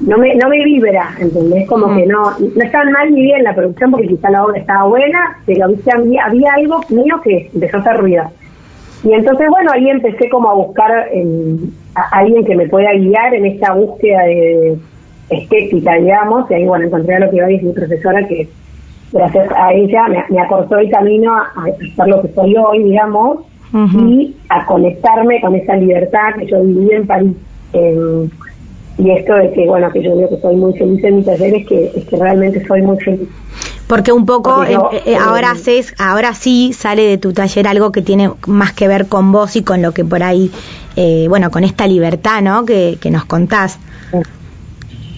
no 0.00 0.18
me, 0.18 0.34
no 0.34 0.48
me 0.48 0.64
vibra, 0.64 1.10
¿entendés? 1.18 1.68
Como 1.68 1.88
mm. 1.88 1.96
que 1.96 2.06
no, 2.06 2.22
no 2.38 2.62
estaba 2.64 2.84
mal 2.90 3.12
ni 3.12 3.22
bien 3.22 3.44
la 3.44 3.54
producción 3.54 3.90
porque 3.90 4.08
quizá 4.08 4.30
la 4.30 4.44
obra 4.44 4.58
estaba 4.58 4.84
buena, 4.84 5.38
pero 5.46 5.68
¿viste? 5.68 5.90
Había, 5.94 6.24
había 6.24 6.54
algo 6.54 6.80
mío 6.88 7.20
que 7.22 7.50
empezó 7.52 7.78
a 7.78 7.80
hacer 7.80 7.96
ruido. 7.98 8.24
Y 9.04 9.12
entonces, 9.12 9.46
bueno, 9.48 9.70
ahí 9.72 9.88
empecé 9.88 10.28
como 10.28 10.50
a 10.50 10.54
buscar 10.54 10.90
a 11.94 12.02
alguien 12.12 12.44
que 12.44 12.54
me 12.54 12.68
pueda 12.68 12.92
guiar 12.92 13.34
en 13.34 13.46
esta 13.46 13.72
búsqueda 13.72 14.22
de 14.22 14.76
estética, 15.30 15.94
digamos, 15.94 16.50
y 16.50 16.54
ahí, 16.54 16.64
bueno, 16.66 16.86
encontré 16.86 17.14
a 17.14 17.20
lo 17.20 17.30
que 17.30 17.42
hoy 17.42 17.56
es 17.56 17.62
mi 17.62 17.72
profesora 17.72 18.26
que 18.26 18.48
gracias 19.12 19.50
a 19.56 19.72
ella 19.72 20.06
me, 20.28 20.40
acortó 20.40 20.78
el 20.78 20.90
camino 20.90 21.34
a, 21.34 21.50
a 21.56 21.64
ser 21.96 22.08
lo 22.08 22.22
que 22.22 22.28
soy 22.28 22.54
hoy, 22.56 22.82
digamos, 22.84 23.38
y 23.72 24.36
a 24.48 24.66
conectarme 24.66 25.40
con 25.40 25.54
esa 25.54 25.76
libertad 25.76 26.34
que 26.38 26.46
yo 26.46 26.60
viví 26.62 26.92
en 26.92 27.06
París. 27.06 27.36
Y 28.98 29.10
esto 29.10 29.34
de 29.34 29.50
que, 29.52 29.66
bueno, 29.66 29.90
que 29.90 30.02
yo 30.02 30.14
digo 30.16 30.28
que 30.28 30.40
soy 30.40 30.56
muy 30.56 30.76
feliz 30.76 31.02
en 31.04 31.16
mi 31.16 31.22
taller 31.22 31.54
es 31.54 31.66
que, 31.66 31.92
es 31.94 32.04
que 32.04 32.16
realmente 32.16 32.66
soy 32.66 32.82
muy 32.82 32.98
feliz. 32.98 33.28
Porque 33.86 34.12
un 34.12 34.24
poco 34.24 34.62
eh, 34.62 34.76
eh, 35.04 35.16
ahora 35.16 35.48
eh, 35.48 35.52
haces, 35.52 35.94
ahora 35.98 36.32
sí 36.34 36.72
sale 36.72 37.02
de 37.02 37.18
tu 37.18 37.32
taller 37.32 37.66
algo 37.66 37.90
que 37.90 38.02
tiene 38.02 38.30
más 38.46 38.72
que 38.72 38.86
ver 38.86 39.06
con 39.06 39.32
vos 39.32 39.56
y 39.56 39.64
con 39.64 39.82
lo 39.82 39.92
que 39.92 40.04
por 40.04 40.22
ahí, 40.22 40.50
bueno, 41.28 41.50
con 41.50 41.64
esta 41.64 41.86
libertad, 41.86 42.42
¿no? 42.42 42.64
Que, 42.64 42.98
que 43.00 43.10
nos 43.10 43.24
contás. 43.24 43.78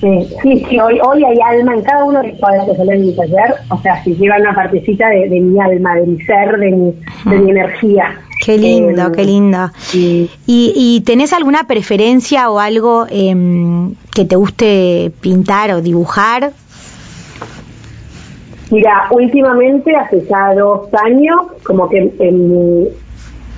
Sí, 0.00 0.26
sí, 0.42 0.80
hoy, 0.80 0.98
hoy 1.00 1.22
hay 1.22 1.38
alma 1.40 1.74
en 1.74 1.82
cada 1.82 2.04
uno 2.04 2.20
de 2.22 2.28
los 2.28 2.38
cuadros 2.38 2.70
que 2.70 2.76
salen 2.76 3.00
en 3.00 3.06
mi 3.06 3.14
taller, 3.14 3.54
o 3.70 3.78
sea, 3.82 4.02
si 4.02 4.16
lleva 4.16 4.36
una 4.36 4.52
partecita 4.52 5.08
de, 5.10 5.28
mi 5.28 5.60
alma, 5.60 5.94
de 5.94 6.06
mi 6.06 6.20
ser, 6.22 6.58
de 6.58 6.70
mi, 6.72 6.94
de 7.24 7.38
mi 7.38 7.50
energía. 7.50 8.21
Qué 8.44 8.58
lindo, 8.58 9.02
eh, 9.02 9.12
qué 9.14 9.24
lindo. 9.24 9.70
¿Y, 9.94 10.28
¿Y 10.46 11.02
tenés 11.06 11.32
alguna 11.32 11.64
preferencia 11.68 12.50
o 12.50 12.58
algo 12.58 13.06
em, 13.08 13.94
que 14.12 14.24
te 14.24 14.34
guste 14.34 15.12
pintar 15.20 15.70
o 15.72 15.80
dibujar? 15.80 16.50
Mira, 18.72 19.06
últimamente, 19.10 19.94
hace 19.94 20.26
ya 20.28 20.54
dos 20.54 20.88
años, 20.94 21.40
como 21.62 21.88
que 21.88 22.12
en 22.18 22.48
mi, 22.48 22.88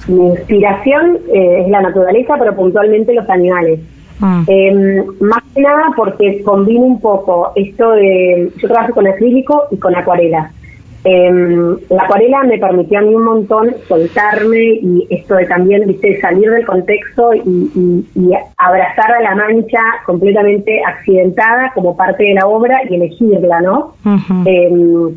inspiración 0.09 1.19
eh, 1.33 1.63
es 1.63 1.71
la 1.71 1.81
naturaleza, 1.81 2.35
pero 2.39 2.55
puntualmente 2.55 3.15
los 3.15 3.29
animales. 3.31 3.81
Mm. 4.19 4.43
Eh, 4.47 5.05
más 5.21 5.43
que 5.55 5.63
nada 5.63 5.93
porque 5.97 6.43
combino 6.43 6.83
un 6.83 7.01
poco 7.01 7.53
esto 7.57 7.93
de, 7.93 8.53
yo 8.59 8.69
trabajo 8.69 8.93
con 8.93 9.07
acrílico 9.07 9.63
y 9.71 9.79
con 9.79 9.97
acuarela. 9.97 10.53
Eh, 11.07 11.77
la 11.91 12.03
acuarela 12.03 12.45
me 12.45 12.57
permitió 12.57 12.99
a 12.99 13.03
mí 13.03 13.15
un 13.15 13.25
montón 13.25 13.75
soltarme 13.87 14.79
y 14.81 15.07
esto 15.11 15.35
de 15.35 15.45
también, 15.45 15.87
viste, 15.87 16.19
salir 16.19 16.51
del 16.51 16.65
contexto 16.65 17.35
y, 17.35 18.33
abrazar 18.57 19.13
a 19.13 19.21
la 19.21 19.35
mancha 19.35 19.81
completamente 20.07 20.83
accidentada 20.83 21.73
como 21.75 21.95
parte 21.95 22.25
de 22.25 22.35
la 22.35 22.47
obra 22.47 22.81
y 22.89 22.95
elegirla, 22.95 23.61
¿no? 23.61 23.95
em, 24.47 25.11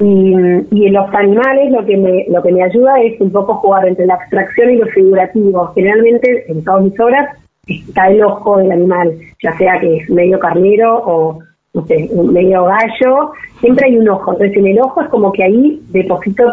y, 0.00 0.34
y, 0.70 0.86
en 0.86 0.92
los 0.94 1.14
animales 1.14 1.72
lo 1.72 1.84
que 1.84 1.96
me 1.98 2.24
lo 2.28 2.42
que 2.42 2.52
me 2.52 2.62
ayuda 2.62 2.98
es 3.02 3.20
un 3.20 3.30
poco 3.30 3.54
jugar 3.56 3.86
entre 3.86 4.06
la 4.06 4.14
abstracción 4.14 4.70
y 4.70 4.76
lo 4.76 4.86
figurativo. 4.86 5.72
Generalmente 5.74 6.50
en 6.50 6.64
todas 6.64 6.84
mis 6.84 6.98
obras 7.00 7.36
está 7.66 8.08
el 8.08 8.22
ojo 8.22 8.58
del 8.58 8.72
animal, 8.72 9.12
ya 9.42 9.52
sea 9.58 9.78
que 9.78 9.98
es 9.98 10.08
medio 10.08 10.38
carnero 10.38 11.02
o 11.04 11.40
no 11.78 11.86
sé, 11.86 12.08
medio 12.32 12.64
gallo, 12.64 13.32
siempre 13.60 13.86
hay 13.86 13.98
un 13.98 14.08
ojo. 14.08 14.32
Entonces 14.32 14.56
en 14.56 14.66
el 14.66 14.80
ojo 14.80 15.00
es 15.00 15.08
como 15.08 15.32
que 15.32 15.44
ahí 15.44 15.80
deposito 15.90 16.44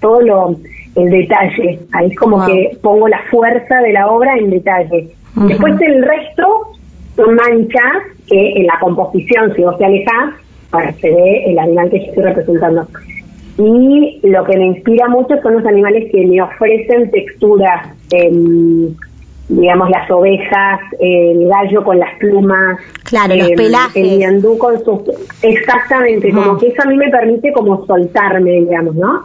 todo 0.00 0.20
lo 0.20 0.56
el 0.96 1.10
detalle, 1.10 1.78
ahí 1.92 2.08
es 2.08 2.16
como 2.16 2.44
que 2.46 2.70
pongo 2.80 3.06
la 3.06 3.20
fuerza 3.30 3.76
de 3.80 3.92
la 3.92 4.08
obra 4.08 4.36
en 4.38 4.50
detalle. 4.50 5.08
Después 5.34 5.78
el 5.82 6.02
resto 6.02 6.70
son 7.14 7.34
manchas 7.34 8.02
que 8.26 8.52
en 8.52 8.66
la 8.66 8.78
composición, 8.80 9.54
si 9.54 9.62
vos 9.62 9.76
te 9.76 9.84
alejas, 9.84 10.34
para 10.70 10.92
se 10.94 11.10
ve 11.10 11.44
el 11.50 11.58
animal 11.58 11.90
que 11.90 11.98
yo 11.98 12.06
estoy 12.06 12.24
representando. 12.24 12.86
Y 13.58 14.20
lo 14.22 14.44
que 14.44 14.56
me 14.56 14.66
inspira 14.66 15.08
mucho 15.08 15.40
son 15.42 15.54
los 15.54 15.66
animales 15.66 16.10
que 16.10 16.26
me 16.26 16.40
ofrecen 16.40 17.10
texturas 17.10 17.88
eh, 18.12 18.30
digamos, 19.48 19.90
las 19.90 20.10
ovejas, 20.10 20.80
el 20.98 21.48
gallo 21.48 21.84
con 21.84 21.98
las 21.98 22.14
plumas, 22.18 22.78
claro, 23.04 23.34
los 23.36 23.50
em, 23.50 23.56
pelajes. 23.56 23.96
el 23.96 24.18
ñandú 24.18 24.58
con 24.58 24.78
sus... 24.84 25.00
Exactamente, 25.42 26.32
como 26.32 26.58
que 26.58 26.68
eso 26.68 26.82
a 26.82 26.86
mí 26.86 26.96
me 26.96 27.08
permite 27.10 27.52
como 27.52 27.86
soltarme, 27.86 28.50
digamos, 28.52 28.94
¿no? 28.96 29.24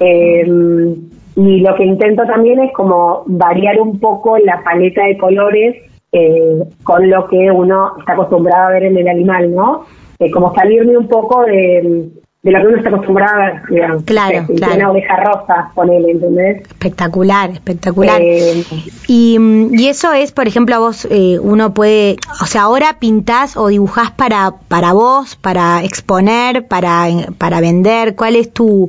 Em, 0.00 0.94
y 1.36 1.60
lo 1.60 1.74
que 1.76 1.84
intento 1.84 2.24
también 2.24 2.60
es 2.60 2.72
como 2.72 3.22
variar 3.26 3.80
un 3.80 4.00
poco 4.00 4.36
la 4.38 4.62
paleta 4.64 5.04
de 5.04 5.16
colores 5.16 5.76
eh, 6.12 6.64
con 6.82 7.08
lo 7.08 7.28
que 7.28 7.50
uno 7.50 7.92
está 7.98 8.14
acostumbrado 8.14 8.66
a 8.66 8.70
ver 8.72 8.84
en 8.84 8.98
el 8.98 9.08
animal, 9.08 9.54
¿no? 9.54 9.84
Eh, 10.18 10.30
como 10.30 10.52
salirme 10.54 10.98
un 10.98 11.06
poco 11.06 11.44
de 11.44 12.10
de 12.42 12.52
lo 12.52 12.60
que 12.60 12.66
uno 12.68 12.76
está 12.78 12.88
acostumbrado 12.88 13.34
a 13.34 13.44
ver, 13.44 13.62
digamos. 13.68 14.02
Claro, 14.04 14.46
claro. 14.56 14.74
Una 14.74 14.90
oveja 14.90 15.16
rosa, 15.16 15.70
ponele, 15.74 16.12
¿entendés? 16.12 16.62
Espectacular, 16.62 17.50
espectacular. 17.50 18.20
Eh, 18.22 18.64
y, 19.08 19.38
y, 19.72 19.88
eso 19.88 20.12
es, 20.14 20.32
por 20.32 20.48
ejemplo, 20.48 20.74
a 20.74 20.78
vos, 20.78 21.06
eh, 21.10 21.38
uno 21.38 21.74
puede, 21.74 22.16
o 22.40 22.46
sea, 22.46 22.62
ahora 22.62 22.96
pintás 22.98 23.58
o 23.58 23.68
dibujás 23.68 24.10
para, 24.12 24.54
para 24.68 24.94
vos, 24.94 25.36
para 25.36 25.84
exponer, 25.84 26.66
para, 26.66 27.08
para 27.36 27.60
vender, 27.60 28.16
¿cuál 28.16 28.36
es 28.36 28.50
tu, 28.52 28.88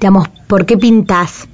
digamos, 0.00 0.28
por 0.48 0.66
qué 0.66 0.76
pintás? 0.76 1.48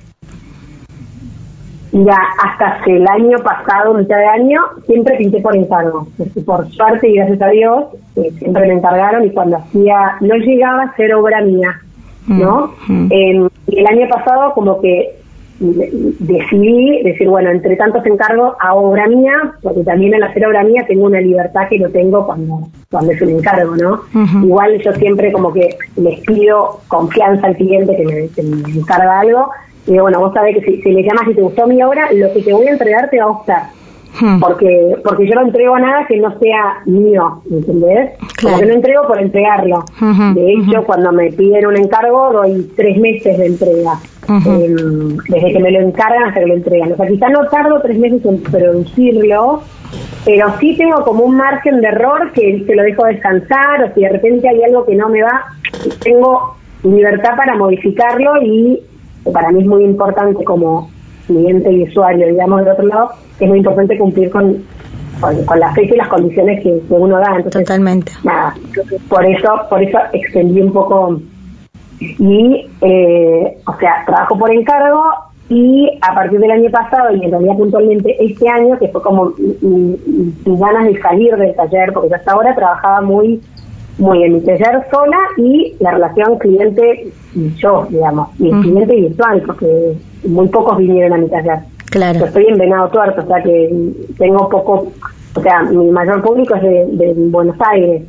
Ya 1.95 2.19
hasta 2.43 2.81
el 2.87 3.07
año 3.07 3.39
pasado, 3.39 3.95
mitad 3.95 4.17
de 4.17 4.27
año, 4.27 4.61
siempre 4.85 5.17
pinté 5.17 5.41
por 5.41 5.57
encargo. 5.57 6.09
Por 6.45 6.69
suerte 6.73 7.09
y 7.09 7.15
gracias 7.15 7.41
a 7.41 7.49
Dios, 7.49 7.85
eh, 8.17 8.33
siempre 8.39 8.67
me 8.67 8.75
encargaron 8.75 9.25
y 9.25 9.31
cuando 9.31 9.59
hacía, 9.59 10.17
no 10.21 10.35
llegaba 10.35 10.83
a 10.83 10.97
ser 10.97 11.15
obra 11.15 11.41
mía, 11.43 11.81
¿no? 12.27 12.75
Mm, 12.89 13.05
mm. 13.05 13.49
el 13.69 13.87
año 13.87 14.09
pasado 14.09 14.55
como 14.55 14.81
que 14.81 15.15
decidí 15.61 17.03
decir, 17.05 17.29
bueno, 17.29 17.51
entre 17.51 17.77
tantos 17.77 18.05
encargos 18.07 18.57
a 18.61 18.75
obra 18.75 19.07
mía, 19.07 19.55
porque 19.63 19.85
también 19.85 20.15
al 20.15 20.25
hacer 20.25 20.45
obra 20.47 20.65
mía 20.65 20.85
tengo 20.89 21.07
una 21.07 21.21
libertad 21.21 21.69
que 21.69 21.79
no 21.79 21.89
tengo 21.91 22.27
cuando, 22.27 22.69
cuando 22.91 23.13
es 23.13 23.23
un 23.23 23.31
encargo, 23.31 23.77
¿no? 23.77 24.01
Igual 24.43 24.83
yo 24.83 24.93
siempre 24.95 25.31
como 25.31 25.53
que 25.53 25.77
les 25.97 26.21
pido 26.23 26.81
confianza 26.89 27.47
al 27.47 27.57
cliente 27.57 27.97
que 27.97 28.05
me, 28.05 28.29
que 28.29 28.43
me 28.43 28.79
encarga 28.79 29.21
algo 29.21 29.51
y 29.87 29.99
bueno, 29.99 30.21
vos 30.21 30.33
sabés 30.33 30.57
que 30.57 30.83
si, 30.83 30.89
me 30.91 31.03
llamas 31.03 31.29
y 31.31 31.35
te 31.35 31.43
gustó 31.43 31.67
mi 31.67 31.83
obra, 31.83 32.11
lo 32.13 32.33
que 32.33 32.43
te 32.43 32.53
voy 32.53 32.67
a 32.67 32.73
entregar 32.73 33.11
te 33.11 33.19
va 33.19 33.25
a 33.25 33.29
gustar. 33.29 33.63
Hmm. 34.19 34.39
Porque 34.39 34.97
porque 35.05 35.27
yo 35.27 35.35
no 35.35 35.43
entrego 35.43 35.77
nada 35.79 36.07
que 36.07 36.17
no 36.17 36.39
sea 36.39 36.83
mío, 36.87 37.43
¿entendés? 37.51 38.13
Claro. 38.37 38.57
Porque 38.57 38.67
no 38.67 38.75
entrego 38.75 39.07
por 39.09 39.21
entregarlo. 39.21 39.85
De 40.35 40.53
hecho, 40.53 40.85
cuando 40.85 41.11
me 41.13 41.33
piden 41.33 41.67
un 41.67 41.77
encargo, 41.77 42.33
doy 42.33 42.71
tres 42.77 42.97
meses 42.99 43.37
de 43.39 43.47
entrega. 43.47 43.99
Em, 44.29 45.19
desde 45.29 45.53
que 45.53 45.59
me 45.59 45.71
lo 45.71 45.81
encargan 45.81 46.25
hasta 46.25 46.41
que 46.41 46.47
lo 46.47 46.55
entregan. 46.55 46.93
O 46.93 46.97
sea, 46.97 47.07
quizá 47.07 47.29
no 47.29 47.47
tardo 47.49 47.81
tres 47.83 47.99
meses 47.99 48.25
en 48.25 48.43
producirlo, 48.43 49.63
pero 50.25 50.47
sí 50.61 50.77
tengo 50.77 51.05
como 51.05 51.25
un 51.25 51.37
margen 51.37 51.81
de 51.81 51.89
error 51.89 52.33
que 52.33 52.65
se 52.65 52.75
lo 52.75 52.83
dejo 52.83 53.05
descansar, 53.05 53.83
o 53.83 53.95
si 53.95 54.01
de 54.01 54.09
repente 54.09 54.49
hay 54.49 54.63
algo 54.63 54.87
que 54.87 54.95
no 54.95 55.09
me 55.09 55.23
va, 55.23 55.45
tengo 56.03 56.57
libertad 56.85 57.37
para 57.37 57.57
modificarlo 57.57 58.43
y 58.43 58.81
para 59.33 59.51
mí 59.51 59.61
es 59.61 59.67
muy 59.67 59.85
importante 59.85 60.45
como 60.45 60.91
cliente 61.27 61.73
y 61.73 61.85
usuario, 61.85 62.27
digamos, 62.27 62.61
del 62.61 62.73
otro 62.73 62.87
lado, 62.87 63.11
es 63.41 63.49
muy 63.49 63.59
importante 63.59 63.97
cumplir 63.99 64.31
con, 64.31 64.63
con, 65.21 65.61
la 65.61 65.73
fecha 65.73 65.95
y 65.95 65.99
las 65.99 66.09
condiciones 66.09 66.63
que, 66.63 66.81
uno 66.91 67.19
da. 67.19 67.37
Entonces, 67.37 67.65
Totalmente. 67.65 68.13
Nada, 68.23 68.55
por 69.09 69.25
eso, 69.25 69.49
por 69.69 69.83
eso 69.83 69.99
extendí 70.13 70.61
un 70.61 70.73
poco 70.73 71.21
y, 72.01 72.69
eh, 72.81 73.59
o 73.67 73.79
sea, 73.79 74.05
trabajo 74.07 74.39
por 74.39 74.53
encargo 74.53 75.03
y 75.49 75.99
a 76.01 76.15
partir 76.15 76.41
del 76.41 76.51
año 76.51 76.71
pasado 76.71 77.15
y 77.15 77.25
en 77.25 77.31
realidad 77.31 77.57
puntualmente 77.57 78.17
este 78.19 78.49
año, 78.49 78.79
que 78.79 78.89
fue 78.89 79.03
como 79.03 79.33
mis 79.37 80.61
ganas 80.61 80.87
de 80.87 81.01
salir 81.01 81.37
del 81.37 81.55
taller, 81.55 81.93
porque 81.93 82.09
yo 82.09 82.17
hasta 82.17 82.33
ahora 82.33 82.55
trabajaba 82.55 83.01
muy 83.03 83.41
muy 83.99 84.25
en 84.25 84.35
mi 84.35 84.41
taller 84.41 84.83
sola 84.91 85.19
y 85.37 85.75
la 85.81 85.93
relación 85.93 86.39
cliente 86.39 87.09
y 87.35 87.55
yo, 87.55 87.87
digamos, 87.91 88.29
y 88.39 88.51
el 88.51 88.61
cliente 88.61 88.95
virtual, 88.95 89.43
porque 89.47 89.95
muy 90.27 90.49
pocos 90.49 90.79
vinieron 90.79 91.13
a 91.13 91.19
mi 91.19 91.29
taller. 91.29 91.59
Claro. 91.91 92.21
Yo 92.21 92.27
estoy 92.27 92.47
en 92.47 92.59
Venado 92.59 92.89
Tuerto, 92.89 93.23
o 93.23 93.27
sea 93.27 93.43
que 93.43 93.73
tengo 94.19 94.49
poco, 94.49 94.93
o 95.35 95.41
sea, 95.41 95.63
mi 95.63 95.91
mayor 95.91 96.23
público 96.23 96.55
es 96.57 96.63
de, 96.63 97.15
Buenos 97.17 97.57
Aires, 97.71 98.03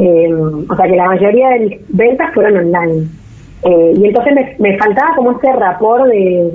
eh, 0.00 0.32
o 0.32 0.76
sea 0.76 0.86
que 0.86 0.96
la 0.96 1.06
mayoría 1.06 1.50
de 1.50 1.60
mis 1.60 1.80
ventas 1.88 2.32
fueron 2.32 2.56
online. 2.56 3.08
Eh, 3.62 3.94
y 3.96 4.06
entonces 4.06 4.58
me, 4.58 4.78
faltaba 4.78 5.16
como 5.16 5.32
ese 5.32 5.52
rapor 5.52 6.08
de, 6.08 6.52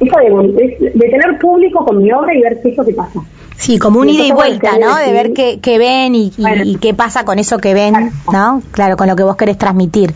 eso 0.00 0.18
de, 0.18 0.92
de, 0.94 1.08
tener 1.08 1.38
público 1.38 1.84
con 1.84 1.98
mi 1.98 2.10
obra 2.10 2.34
y 2.34 2.42
ver 2.42 2.60
qué 2.62 2.70
es 2.70 2.76
lo 2.76 2.84
que 2.84 2.94
pasa. 2.94 3.20
Sí, 3.58 3.78
como 3.78 4.00
un 4.00 4.08
ida 4.08 4.24
y 4.24 4.32
vuelta, 4.32 4.78
¿no? 4.78 4.96
De 4.96 5.12
ver 5.12 5.32
qué, 5.32 5.58
qué 5.60 5.78
ven 5.78 6.14
y, 6.14 6.32
y, 6.64 6.76
qué 6.76 6.94
pasa 6.94 7.24
con 7.24 7.40
eso 7.40 7.58
que 7.58 7.74
ven, 7.74 8.12
¿no? 8.32 8.62
Claro, 8.70 8.96
con 8.96 9.08
lo 9.08 9.16
que 9.16 9.24
vos 9.24 9.36
querés 9.36 9.58
transmitir. 9.58 10.14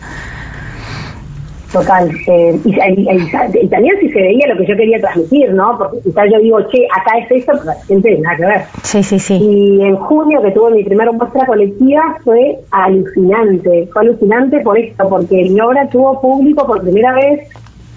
Total. 1.73 2.09
Eh, 2.27 2.59
y, 2.63 3.67
también 3.67 3.99
si 3.99 4.09
se 4.09 4.21
veía 4.21 4.47
lo 4.47 4.57
que 4.57 4.67
yo 4.67 4.77
quería 4.77 5.01
transmitir, 5.01 5.51
¿no? 5.53 5.75
Porque 5.77 6.01
quizás 6.03 6.25
yo 6.31 6.39
digo, 6.39 6.61
che, 6.69 6.85
acá 6.85 7.17
es 7.17 7.31
esto, 7.31 7.53
pero 7.59 7.73
gente 7.87 8.17
nada 8.19 8.37
que 8.37 8.45
ver. 8.45 8.61
Sí, 8.83 9.03
sí, 9.03 9.19
sí. 9.19 9.33
Y 9.41 9.81
en 9.81 9.95
junio, 9.97 10.41
que 10.41 10.51
tuve 10.51 10.71
mi 10.71 10.83
primera 10.83 11.11
muestra 11.11 11.45
colectiva, 11.45 12.17
fue 12.23 12.59
alucinante. 12.71 13.89
Fue 13.91 14.03
alucinante 14.03 14.59
por 14.59 14.77
esto, 14.77 15.09
porque 15.09 15.49
mi 15.49 15.59
obra 15.59 15.89
tuvo 15.89 16.21
público 16.21 16.65
por 16.65 16.81
primera 16.81 17.13
vez, 17.15 17.49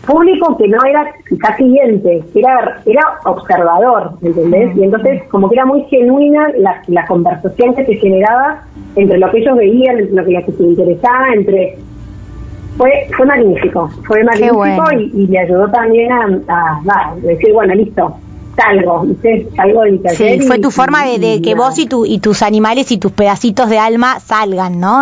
público 0.06 0.56
que 0.56 0.68
no 0.68 0.78
era 0.84 1.06
quizás 1.28 1.56
que 1.56 2.22
era, 2.34 2.80
era 2.86 3.02
observador, 3.25 4.12
¿entendés? 4.22 4.76
Y 4.76 4.84
entonces, 4.84 5.22
como 5.25 5.48
que 5.48 5.56
era 5.56 5.66
muy 5.66 5.82
genuina 5.84 6.48
la, 6.56 6.82
la 6.86 7.06
conversación 7.06 7.75
que 7.75 7.84
se 7.84 7.94
generaba 7.96 8.62
entre 8.94 9.18
lo 9.18 9.30
que 9.30 9.38
ellos 9.38 9.56
veían, 9.56 9.98
entre 9.98 10.14
lo 10.14 10.25
que 10.25 10.30
les 10.32 10.60
interesaba, 10.60 11.32
entre 11.34 11.76
fue, 12.76 12.90
fue 13.16 13.26
magnífico, 13.26 13.88
fue 14.06 14.22
magnífico 14.25 14.84
y, 14.98 15.10
y, 15.14 15.26
me 15.28 15.38
ayudó 15.38 15.68
también 15.68 16.12
a, 16.12 17.14
decir, 17.22 17.52
bueno, 17.52 17.75
listo, 17.75 18.16
salgo, 18.56 19.02
¿viste? 19.02 19.48
salgo 19.54 19.82
de 19.82 19.92
mi 19.92 20.00
Sí, 20.14 20.40
fue 20.40 20.58
tu 20.58 20.70
forma 20.70 21.04
de, 21.04 21.40
que 21.42 21.54
vos 21.54 21.78
y, 21.78 21.86
tu, 21.86 22.06
y 22.06 22.18
tus 22.18 22.42
animales 22.42 22.90
y 22.90 22.98
tus 22.98 23.12
pedacitos 23.12 23.68
de 23.68 23.78
alma 23.78 24.18
salgan, 24.20 24.80
¿no? 24.80 24.96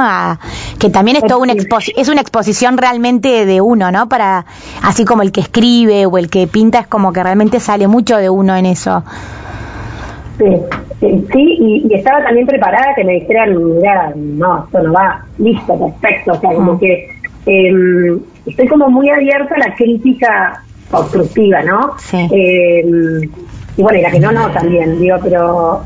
que 0.79 0.91
también 0.91 1.17
es, 1.17 1.25
todo 1.25 1.39
una 1.39 1.55
es 1.55 2.09
una 2.09 2.21
exposición 2.21 2.77
realmente 2.77 3.47
de 3.47 3.61
uno, 3.61 3.91
¿no? 3.91 4.09
Para, 4.09 4.45
así 4.83 5.05
como 5.05 5.23
el 5.23 5.33
que 5.33 5.41
escribe 5.41 6.07
o 6.07 6.19
el 6.19 6.29
que 6.29 6.47
pinta, 6.47 6.81
es 6.81 6.87
como 6.87 7.13
que 7.13 7.23
realmente 7.23 7.61
sale 7.61 7.87
mucho 7.87 8.17
de 8.17 8.29
uno 8.29 8.57
en 8.57 8.67
eso. 8.67 9.03
Sí, 10.39 10.45
sí, 11.01 11.57
y, 11.89 11.95
estaba 11.95 12.25
también 12.25 12.47
preparada 12.47 12.95
que 12.97 13.05
me 13.05 13.15
dijeran, 13.15 13.77
mira, 13.77 14.13
no, 14.17 14.65
esto 14.65 14.83
no 14.83 14.93
va, 14.93 15.25
listo, 15.39 15.79
perfecto, 15.79 16.33
o 16.33 16.41
sea, 16.41 16.53
como 16.55 16.73
ah. 16.73 16.79
que 16.81 17.09
eh, 17.47 18.19
estoy 18.47 18.67
como 18.67 18.89
muy 18.89 19.09
abierta 19.11 19.55
a 19.55 19.69
la 19.69 19.75
crítica 19.75 20.63
constructiva, 20.91 21.63
¿no? 21.63 21.95
Sí. 21.99 22.29
Em, 22.31 23.31
y 23.77 23.83
bueno, 23.83 23.99
y 23.99 24.03
la 24.03 24.11
que 24.11 24.21
no, 24.21 24.33
no, 24.33 24.51
también, 24.51 25.01
digo, 25.01 25.17
pero 25.23 25.83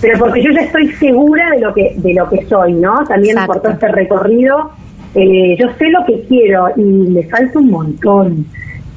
pero 0.00 0.18
porque 0.18 0.42
yo 0.42 0.50
ya 0.52 0.60
estoy 0.60 0.92
segura 0.92 1.50
de 1.50 1.60
lo 1.60 1.74
que 1.74 1.94
de 1.96 2.14
lo 2.14 2.28
que 2.28 2.44
soy, 2.46 2.74
¿no? 2.74 3.04
También 3.06 3.36
por 3.46 3.60
todo 3.60 3.72
este 3.72 3.88
recorrido, 3.88 4.70
eh, 5.14 5.56
yo 5.58 5.66
sé 5.78 5.88
lo 5.90 6.04
que 6.04 6.22
quiero 6.28 6.68
y 6.76 6.82
me 6.82 7.22
falta 7.24 7.58
un 7.58 7.70
montón. 7.70 8.46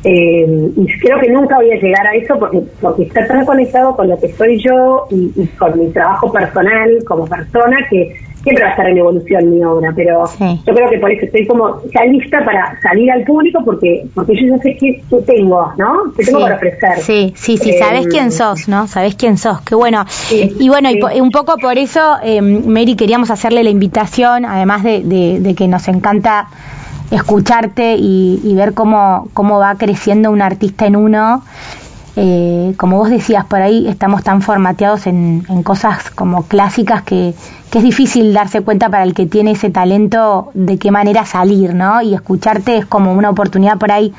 Eh, 0.03 0.71
y 0.77 0.87
creo 0.99 1.19
que 1.19 1.29
nunca 1.29 1.57
voy 1.57 1.71
a 1.71 1.75
llegar 1.75 2.07
a 2.07 2.15
eso 2.15 2.39
porque 2.39 2.61
porque 2.79 3.03
está 3.03 3.27
tan 3.27 3.45
conectado 3.45 3.95
con 3.97 4.07
lo 4.07 4.17
que 4.17 4.31
soy 4.31 4.57
yo 4.57 5.07
y 5.11 5.45
con 5.57 5.77
mi 5.77 5.89
trabajo 5.91 6.31
personal 6.31 7.03
como 7.05 7.27
persona 7.27 7.77
que 7.89 8.15
siempre 8.43 8.63
va 8.63 8.69
a 8.69 8.71
estar 8.71 8.87
en 8.87 8.97
evolución 8.97 9.49
mi 9.49 9.63
obra, 9.63 9.91
pero 9.95 10.23
yo 10.39 10.73
creo 10.73 10.89
que 10.89 10.97
por 10.99 11.11
eso 11.11 11.25
estoy 11.25 11.45
como 11.47 11.81
ya 11.93 12.05
lista 12.05 12.43
para 12.45 12.79
salir 12.81 13.11
al 13.11 13.23
público 13.23 13.61
porque 13.63 14.05
porque 14.13 14.33
yo 14.35 14.55
ya 14.55 14.57
sé 14.59 14.77
qué, 14.79 15.01
tengo, 15.25 15.73
¿no? 15.77 16.13
¿Qué 16.15 16.25
tengo 16.25 16.39
para 16.39 16.55
ofrecer? 16.55 16.99
Sí, 16.99 17.33
sí, 17.35 17.57
sí, 17.57 17.73
sabes 17.73 18.07
quién 18.07 18.25
em, 18.25 18.31
sos, 18.31 18.67
¿no? 18.67 18.87
Sabes 18.87 19.15
quién 19.15 19.37
sos, 19.37 19.61
qué 19.61 19.75
bueno. 19.75 20.05
y 20.31 20.69
bueno, 20.69 20.89
y 20.91 21.19
un 21.19 21.31
poco 21.31 21.57
por 21.57 21.77
eso, 21.77 22.17
eh, 22.23 22.41
Mary, 22.41 22.95
queríamos 22.95 23.31
hacerle 23.31 23.63
la 23.63 23.69
invitación, 23.69 24.45
además 24.45 24.83
de, 24.83 25.01
de, 25.03 25.55
que 25.55 25.67
nos 25.67 25.87
encanta 25.87 26.47
escucharte 27.11 27.95
y, 27.97 28.39
y, 28.43 28.55
ver 28.55 28.73
cómo, 28.73 29.27
cómo 29.33 29.59
va 29.59 29.75
creciendo 29.75 30.31
un 30.31 30.41
artista 30.41 30.85
en 30.85 30.95
uno. 30.95 31.43
Eh, 32.15 32.73
como 32.77 32.97
vos 32.97 33.09
decías, 33.09 33.45
por 33.45 33.61
ahí 33.61 33.87
estamos 33.87 34.23
tan 34.23 34.41
formateados 34.41 35.07
en, 35.07 35.45
en 35.47 35.63
cosas 35.63 36.09
como 36.09 36.43
clásicas 36.43 37.03
que, 37.03 37.33
que 37.69 37.77
es 37.77 37.83
difícil 37.83 38.33
darse 38.33 38.61
cuenta 38.61 38.89
para 38.89 39.03
el 39.03 39.13
que 39.13 39.25
tiene 39.25 39.51
ese 39.51 39.69
talento 39.69 40.51
de 40.53 40.77
qué 40.77 40.91
manera 40.91 41.25
salir, 41.25 41.75
¿no? 41.75 42.01
Y 42.01 42.13
escucharte 42.13 42.77
es 42.77 42.85
como 42.85 43.13
una 43.13 43.29
oportunidad 43.29 43.77
por 43.77 43.91
ahí 43.91 44.13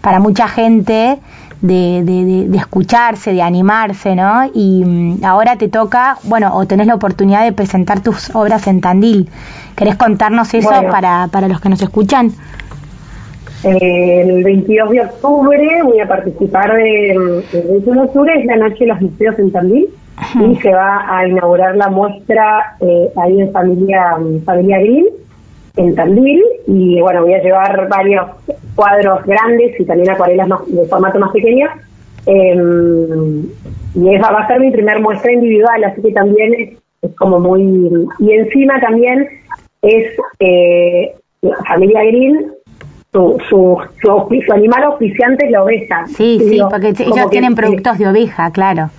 para 0.00 0.20
mucha 0.20 0.48
gente 0.48 1.18
de, 1.60 2.02
de, 2.04 2.56
escucharse, 2.56 3.32
de 3.32 3.42
animarse, 3.42 4.14
¿no? 4.14 4.44
Y 4.52 4.84
mm, 4.84 5.24
ahora 5.24 5.56
te 5.56 5.68
toca, 5.68 6.18
bueno, 6.24 6.54
o 6.54 6.66
tenés 6.66 6.86
la 6.86 6.94
oportunidad 6.94 7.42
de 7.44 7.52
presentar 7.52 8.00
tus 8.00 8.34
obras 8.34 8.66
en 8.66 8.80
Tandil. 8.80 9.30
¿Querés 9.74 9.96
contarnos 9.96 10.52
eso 10.54 10.70
para, 10.90 11.28
para 11.28 11.48
los 11.48 11.60
que 11.60 11.68
nos 11.68 11.80
escuchan? 11.80 12.32
El 13.64 14.44
22 14.44 14.90
de 14.90 15.00
octubre 15.00 15.82
voy 15.84 16.00
a 16.00 16.06
participar 16.06 16.76
de, 16.76 17.10
el 17.12 17.42
21 17.52 18.00
de 18.00 18.06
octubre 18.06 18.32
es 18.38 18.44
la 18.46 18.56
noche 18.56 18.80
de 18.80 18.86
los 18.86 19.00
museos 19.00 19.38
en 19.38 19.52
Tandil 19.52 19.88
y 20.40 20.56
se 20.56 20.70
va 20.70 21.06
a 21.08 21.26
inaugurar 21.26 21.76
la 21.76 21.88
muestra 21.88 22.76
eh, 22.80 23.08
ahí 23.16 23.40
en 23.40 23.52
familia 23.52 24.16
familia 24.44 24.78
Green 24.80 25.06
en 25.76 25.94
Tandil 25.94 26.42
y 26.66 27.00
bueno 27.00 27.22
voy 27.22 27.34
a 27.34 27.42
llevar 27.42 27.88
varios 27.88 28.26
cuadros 28.74 29.24
grandes 29.24 29.80
y 29.80 29.84
también 29.84 30.10
acuarelas 30.10 30.48
de 30.68 30.84
formato 30.86 31.18
más 31.18 31.32
pequeño 31.32 31.68
em, 32.26 33.46
y 33.94 34.14
esa 34.14 34.30
va 34.30 34.40
a 34.40 34.46
ser 34.46 34.60
mi 34.60 34.70
primer 34.70 35.00
muestra 35.00 35.32
individual 35.32 35.84
así 35.84 36.02
que 36.02 36.12
también 36.12 36.54
es, 36.54 37.14
como 37.16 37.40
muy 37.40 38.08
y 38.18 38.32
encima 38.32 38.78
también 38.80 39.26
es 39.82 40.06
eh, 40.38 41.14
familia 41.66 42.04
Green 42.04 42.53
su, 43.14 43.38
su, 43.48 43.78
su, 44.02 44.52
animal 44.52 44.84
oficiante 44.88 45.46
es 45.46 45.52
la 45.52 45.62
oveja. 45.62 46.04
Sí, 46.08 46.40
sí, 46.48 46.60
porque 46.68 46.88
ellos 46.88 47.30
tienen 47.30 47.54
productos 47.54 47.98
de 47.98 48.08
oveja, 48.08 48.50
claro. 48.50 48.90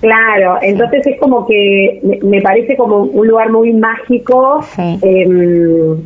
Claro, 0.00 0.58
entonces 0.60 1.04
es 1.06 1.18
como 1.18 1.46
que 1.46 2.00
me, 2.22 2.40
parece 2.42 2.76
como 2.76 2.98
un 3.02 3.26
lugar 3.26 3.50
muy 3.50 3.72
mágico, 3.72 4.60
em, 4.76 5.96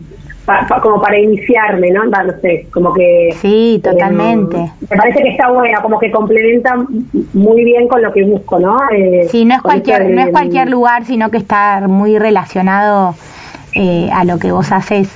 como 0.83 1.01
para 1.03 1.19
iniciarme, 1.19 1.91
¿no? 1.91 2.05
No 2.05 2.33
sé, 2.41 2.69
como 2.73 2.95
que... 2.95 3.35
Sí, 3.41 3.81
totalmente. 3.83 4.57
Em, 4.57 4.71
me 4.89 4.97
parece 4.97 5.23
que 5.23 5.29
está 5.31 5.51
buena, 5.51 5.83
como 5.83 5.99
que 5.99 6.11
complementa 6.11 6.75
muy 7.35 7.65
bien 7.65 7.87
con 7.89 8.01
lo 8.01 8.13
que 8.13 8.23
busco, 8.23 8.59
¿no? 8.61 8.79
Eh, 8.97 9.27
sí, 9.29 9.45
no 9.45 9.57
es, 9.57 9.63
cualquier, 9.63 10.09
no 10.09 10.23
es 10.23 10.31
cualquier 10.31 10.71
lugar, 10.71 11.05
sino 11.05 11.31
que 11.31 11.39
está 11.39 11.87
muy 11.87 12.19
relacionado 12.19 13.15
eh, 13.75 14.09
a 14.13 14.25
lo 14.25 14.39
que 14.39 14.53
vos 14.53 14.73
haces. 14.73 15.11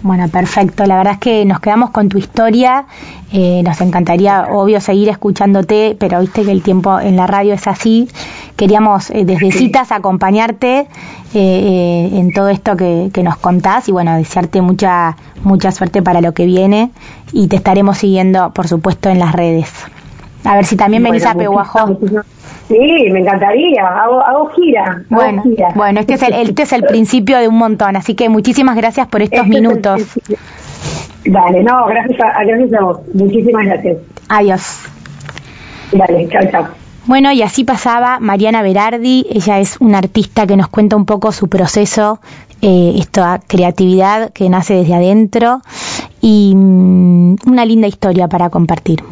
Bueno, 0.03 0.29
perfecto. 0.29 0.87
La 0.87 0.97
verdad 0.97 1.15
es 1.15 1.19
que 1.19 1.45
nos 1.45 1.61
quedamos 1.61 1.91
con 1.91 2.09
tu 2.09 2.17
historia. 2.17 2.87
Eh, 3.33 3.63
nos 3.63 3.81
encantaría, 3.81 4.47
obvio, 4.51 4.81
seguir 4.81 5.11
escuchándote, 5.11 5.97
pero 5.99 6.21
viste 6.21 6.43
que 6.43 6.51
el 6.51 6.63
tiempo 6.63 6.99
en 6.99 7.17
la 7.17 7.27
radio 7.27 7.53
es 7.53 7.67
así. 7.67 8.09
Queríamos 8.57 9.11
eh, 9.11 9.25
desde 9.25 9.53
citas 9.53 9.93
acompañarte 9.93 10.89
eh, 11.35 12.11
en 12.13 12.33
todo 12.33 12.49
esto 12.49 12.77
que, 12.77 13.11
nos 13.23 13.37
contás 13.37 13.89
y 13.89 13.93
bueno, 13.93 14.17
desearte 14.17 14.63
mucha 14.63 15.17
mucha 15.43 15.71
suerte 15.71 16.03
para 16.03 16.21
lo 16.21 16.33
que 16.33 16.47
viene 16.47 16.91
y 17.33 17.49
te 17.49 17.57
estaremos 17.57 17.99
siguiendo, 17.99 18.53
por 18.53 18.69
supuesto, 18.69 19.11
en 19.11 19.19
las 19.19 19.33
redes. 19.33 19.71
A 20.45 20.57
ver 20.57 20.65
si 20.65 20.77
también 20.77 21.03
venís 21.03 21.27
a 21.27 21.35
Pehuajó. 21.35 21.99
Sí, 22.69 23.11
me 23.11 23.21
encantaría. 23.21 23.87
Hago, 23.87 24.47
gira. 24.51 25.03
bueno, 25.09 25.43
bueno, 25.75 26.01
este 26.01 26.15
es, 26.15 26.23
el, 26.23 26.35
este 26.35 26.63
es 26.63 26.73
el 26.73 26.85
principio 26.85 27.39
de 27.39 27.49
un 27.49 27.59
montón. 27.59 27.97
Así 27.97 28.15
que 28.15 28.29
muchísimas 28.29 28.77
gracias 28.77 29.09
por 29.09 29.23
estos 29.23 29.41
este 29.41 29.51
minutos. 29.51 30.03
Dale, 31.25 31.63
no, 31.63 31.87
gracias 31.87 32.21
a, 32.21 32.45
gracias 32.45 32.73
a 32.75 32.85
vos. 32.85 33.01
Muchísimas 33.13 33.67
gracias. 33.67 33.99
Adiós. 34.29 34.83
Dale, 35.93 36.29
chao, 36.29 36.43
chao. 36.51 36.69
Bueno, 37.07 37.33
y 37.33 37.43
así 37.43 37.65
pasaba 37.65 38.21
Mariana 38.21 38.63
Berardi. 38.63 39.27
Ella 39.31 39.59
es 39.59 39.77
una 39.81 39.99
artista 39.99 40.47
que 40.47 40.57
nos 40.57 40.69
cuenta 40.69 40.97
un 40.97 41.07
poco 41.07 41.33
su 41.33 41.49
proceso, 41.49 42.21
eh, 42.63 42.95
esta 42.99 43.41
creatividad 43.47 44.33
que 44.33 44.49
nace 44.49 44.75
desde 44.75 44.95
adentro 44.95 45.61
y 46.21 46.55
mm, 46.55 47.37
una 47.47 47.65
linda 47.65 47.89
historia 47.89 48.29
para 48.29 48.49
compartir. 48.51 49.03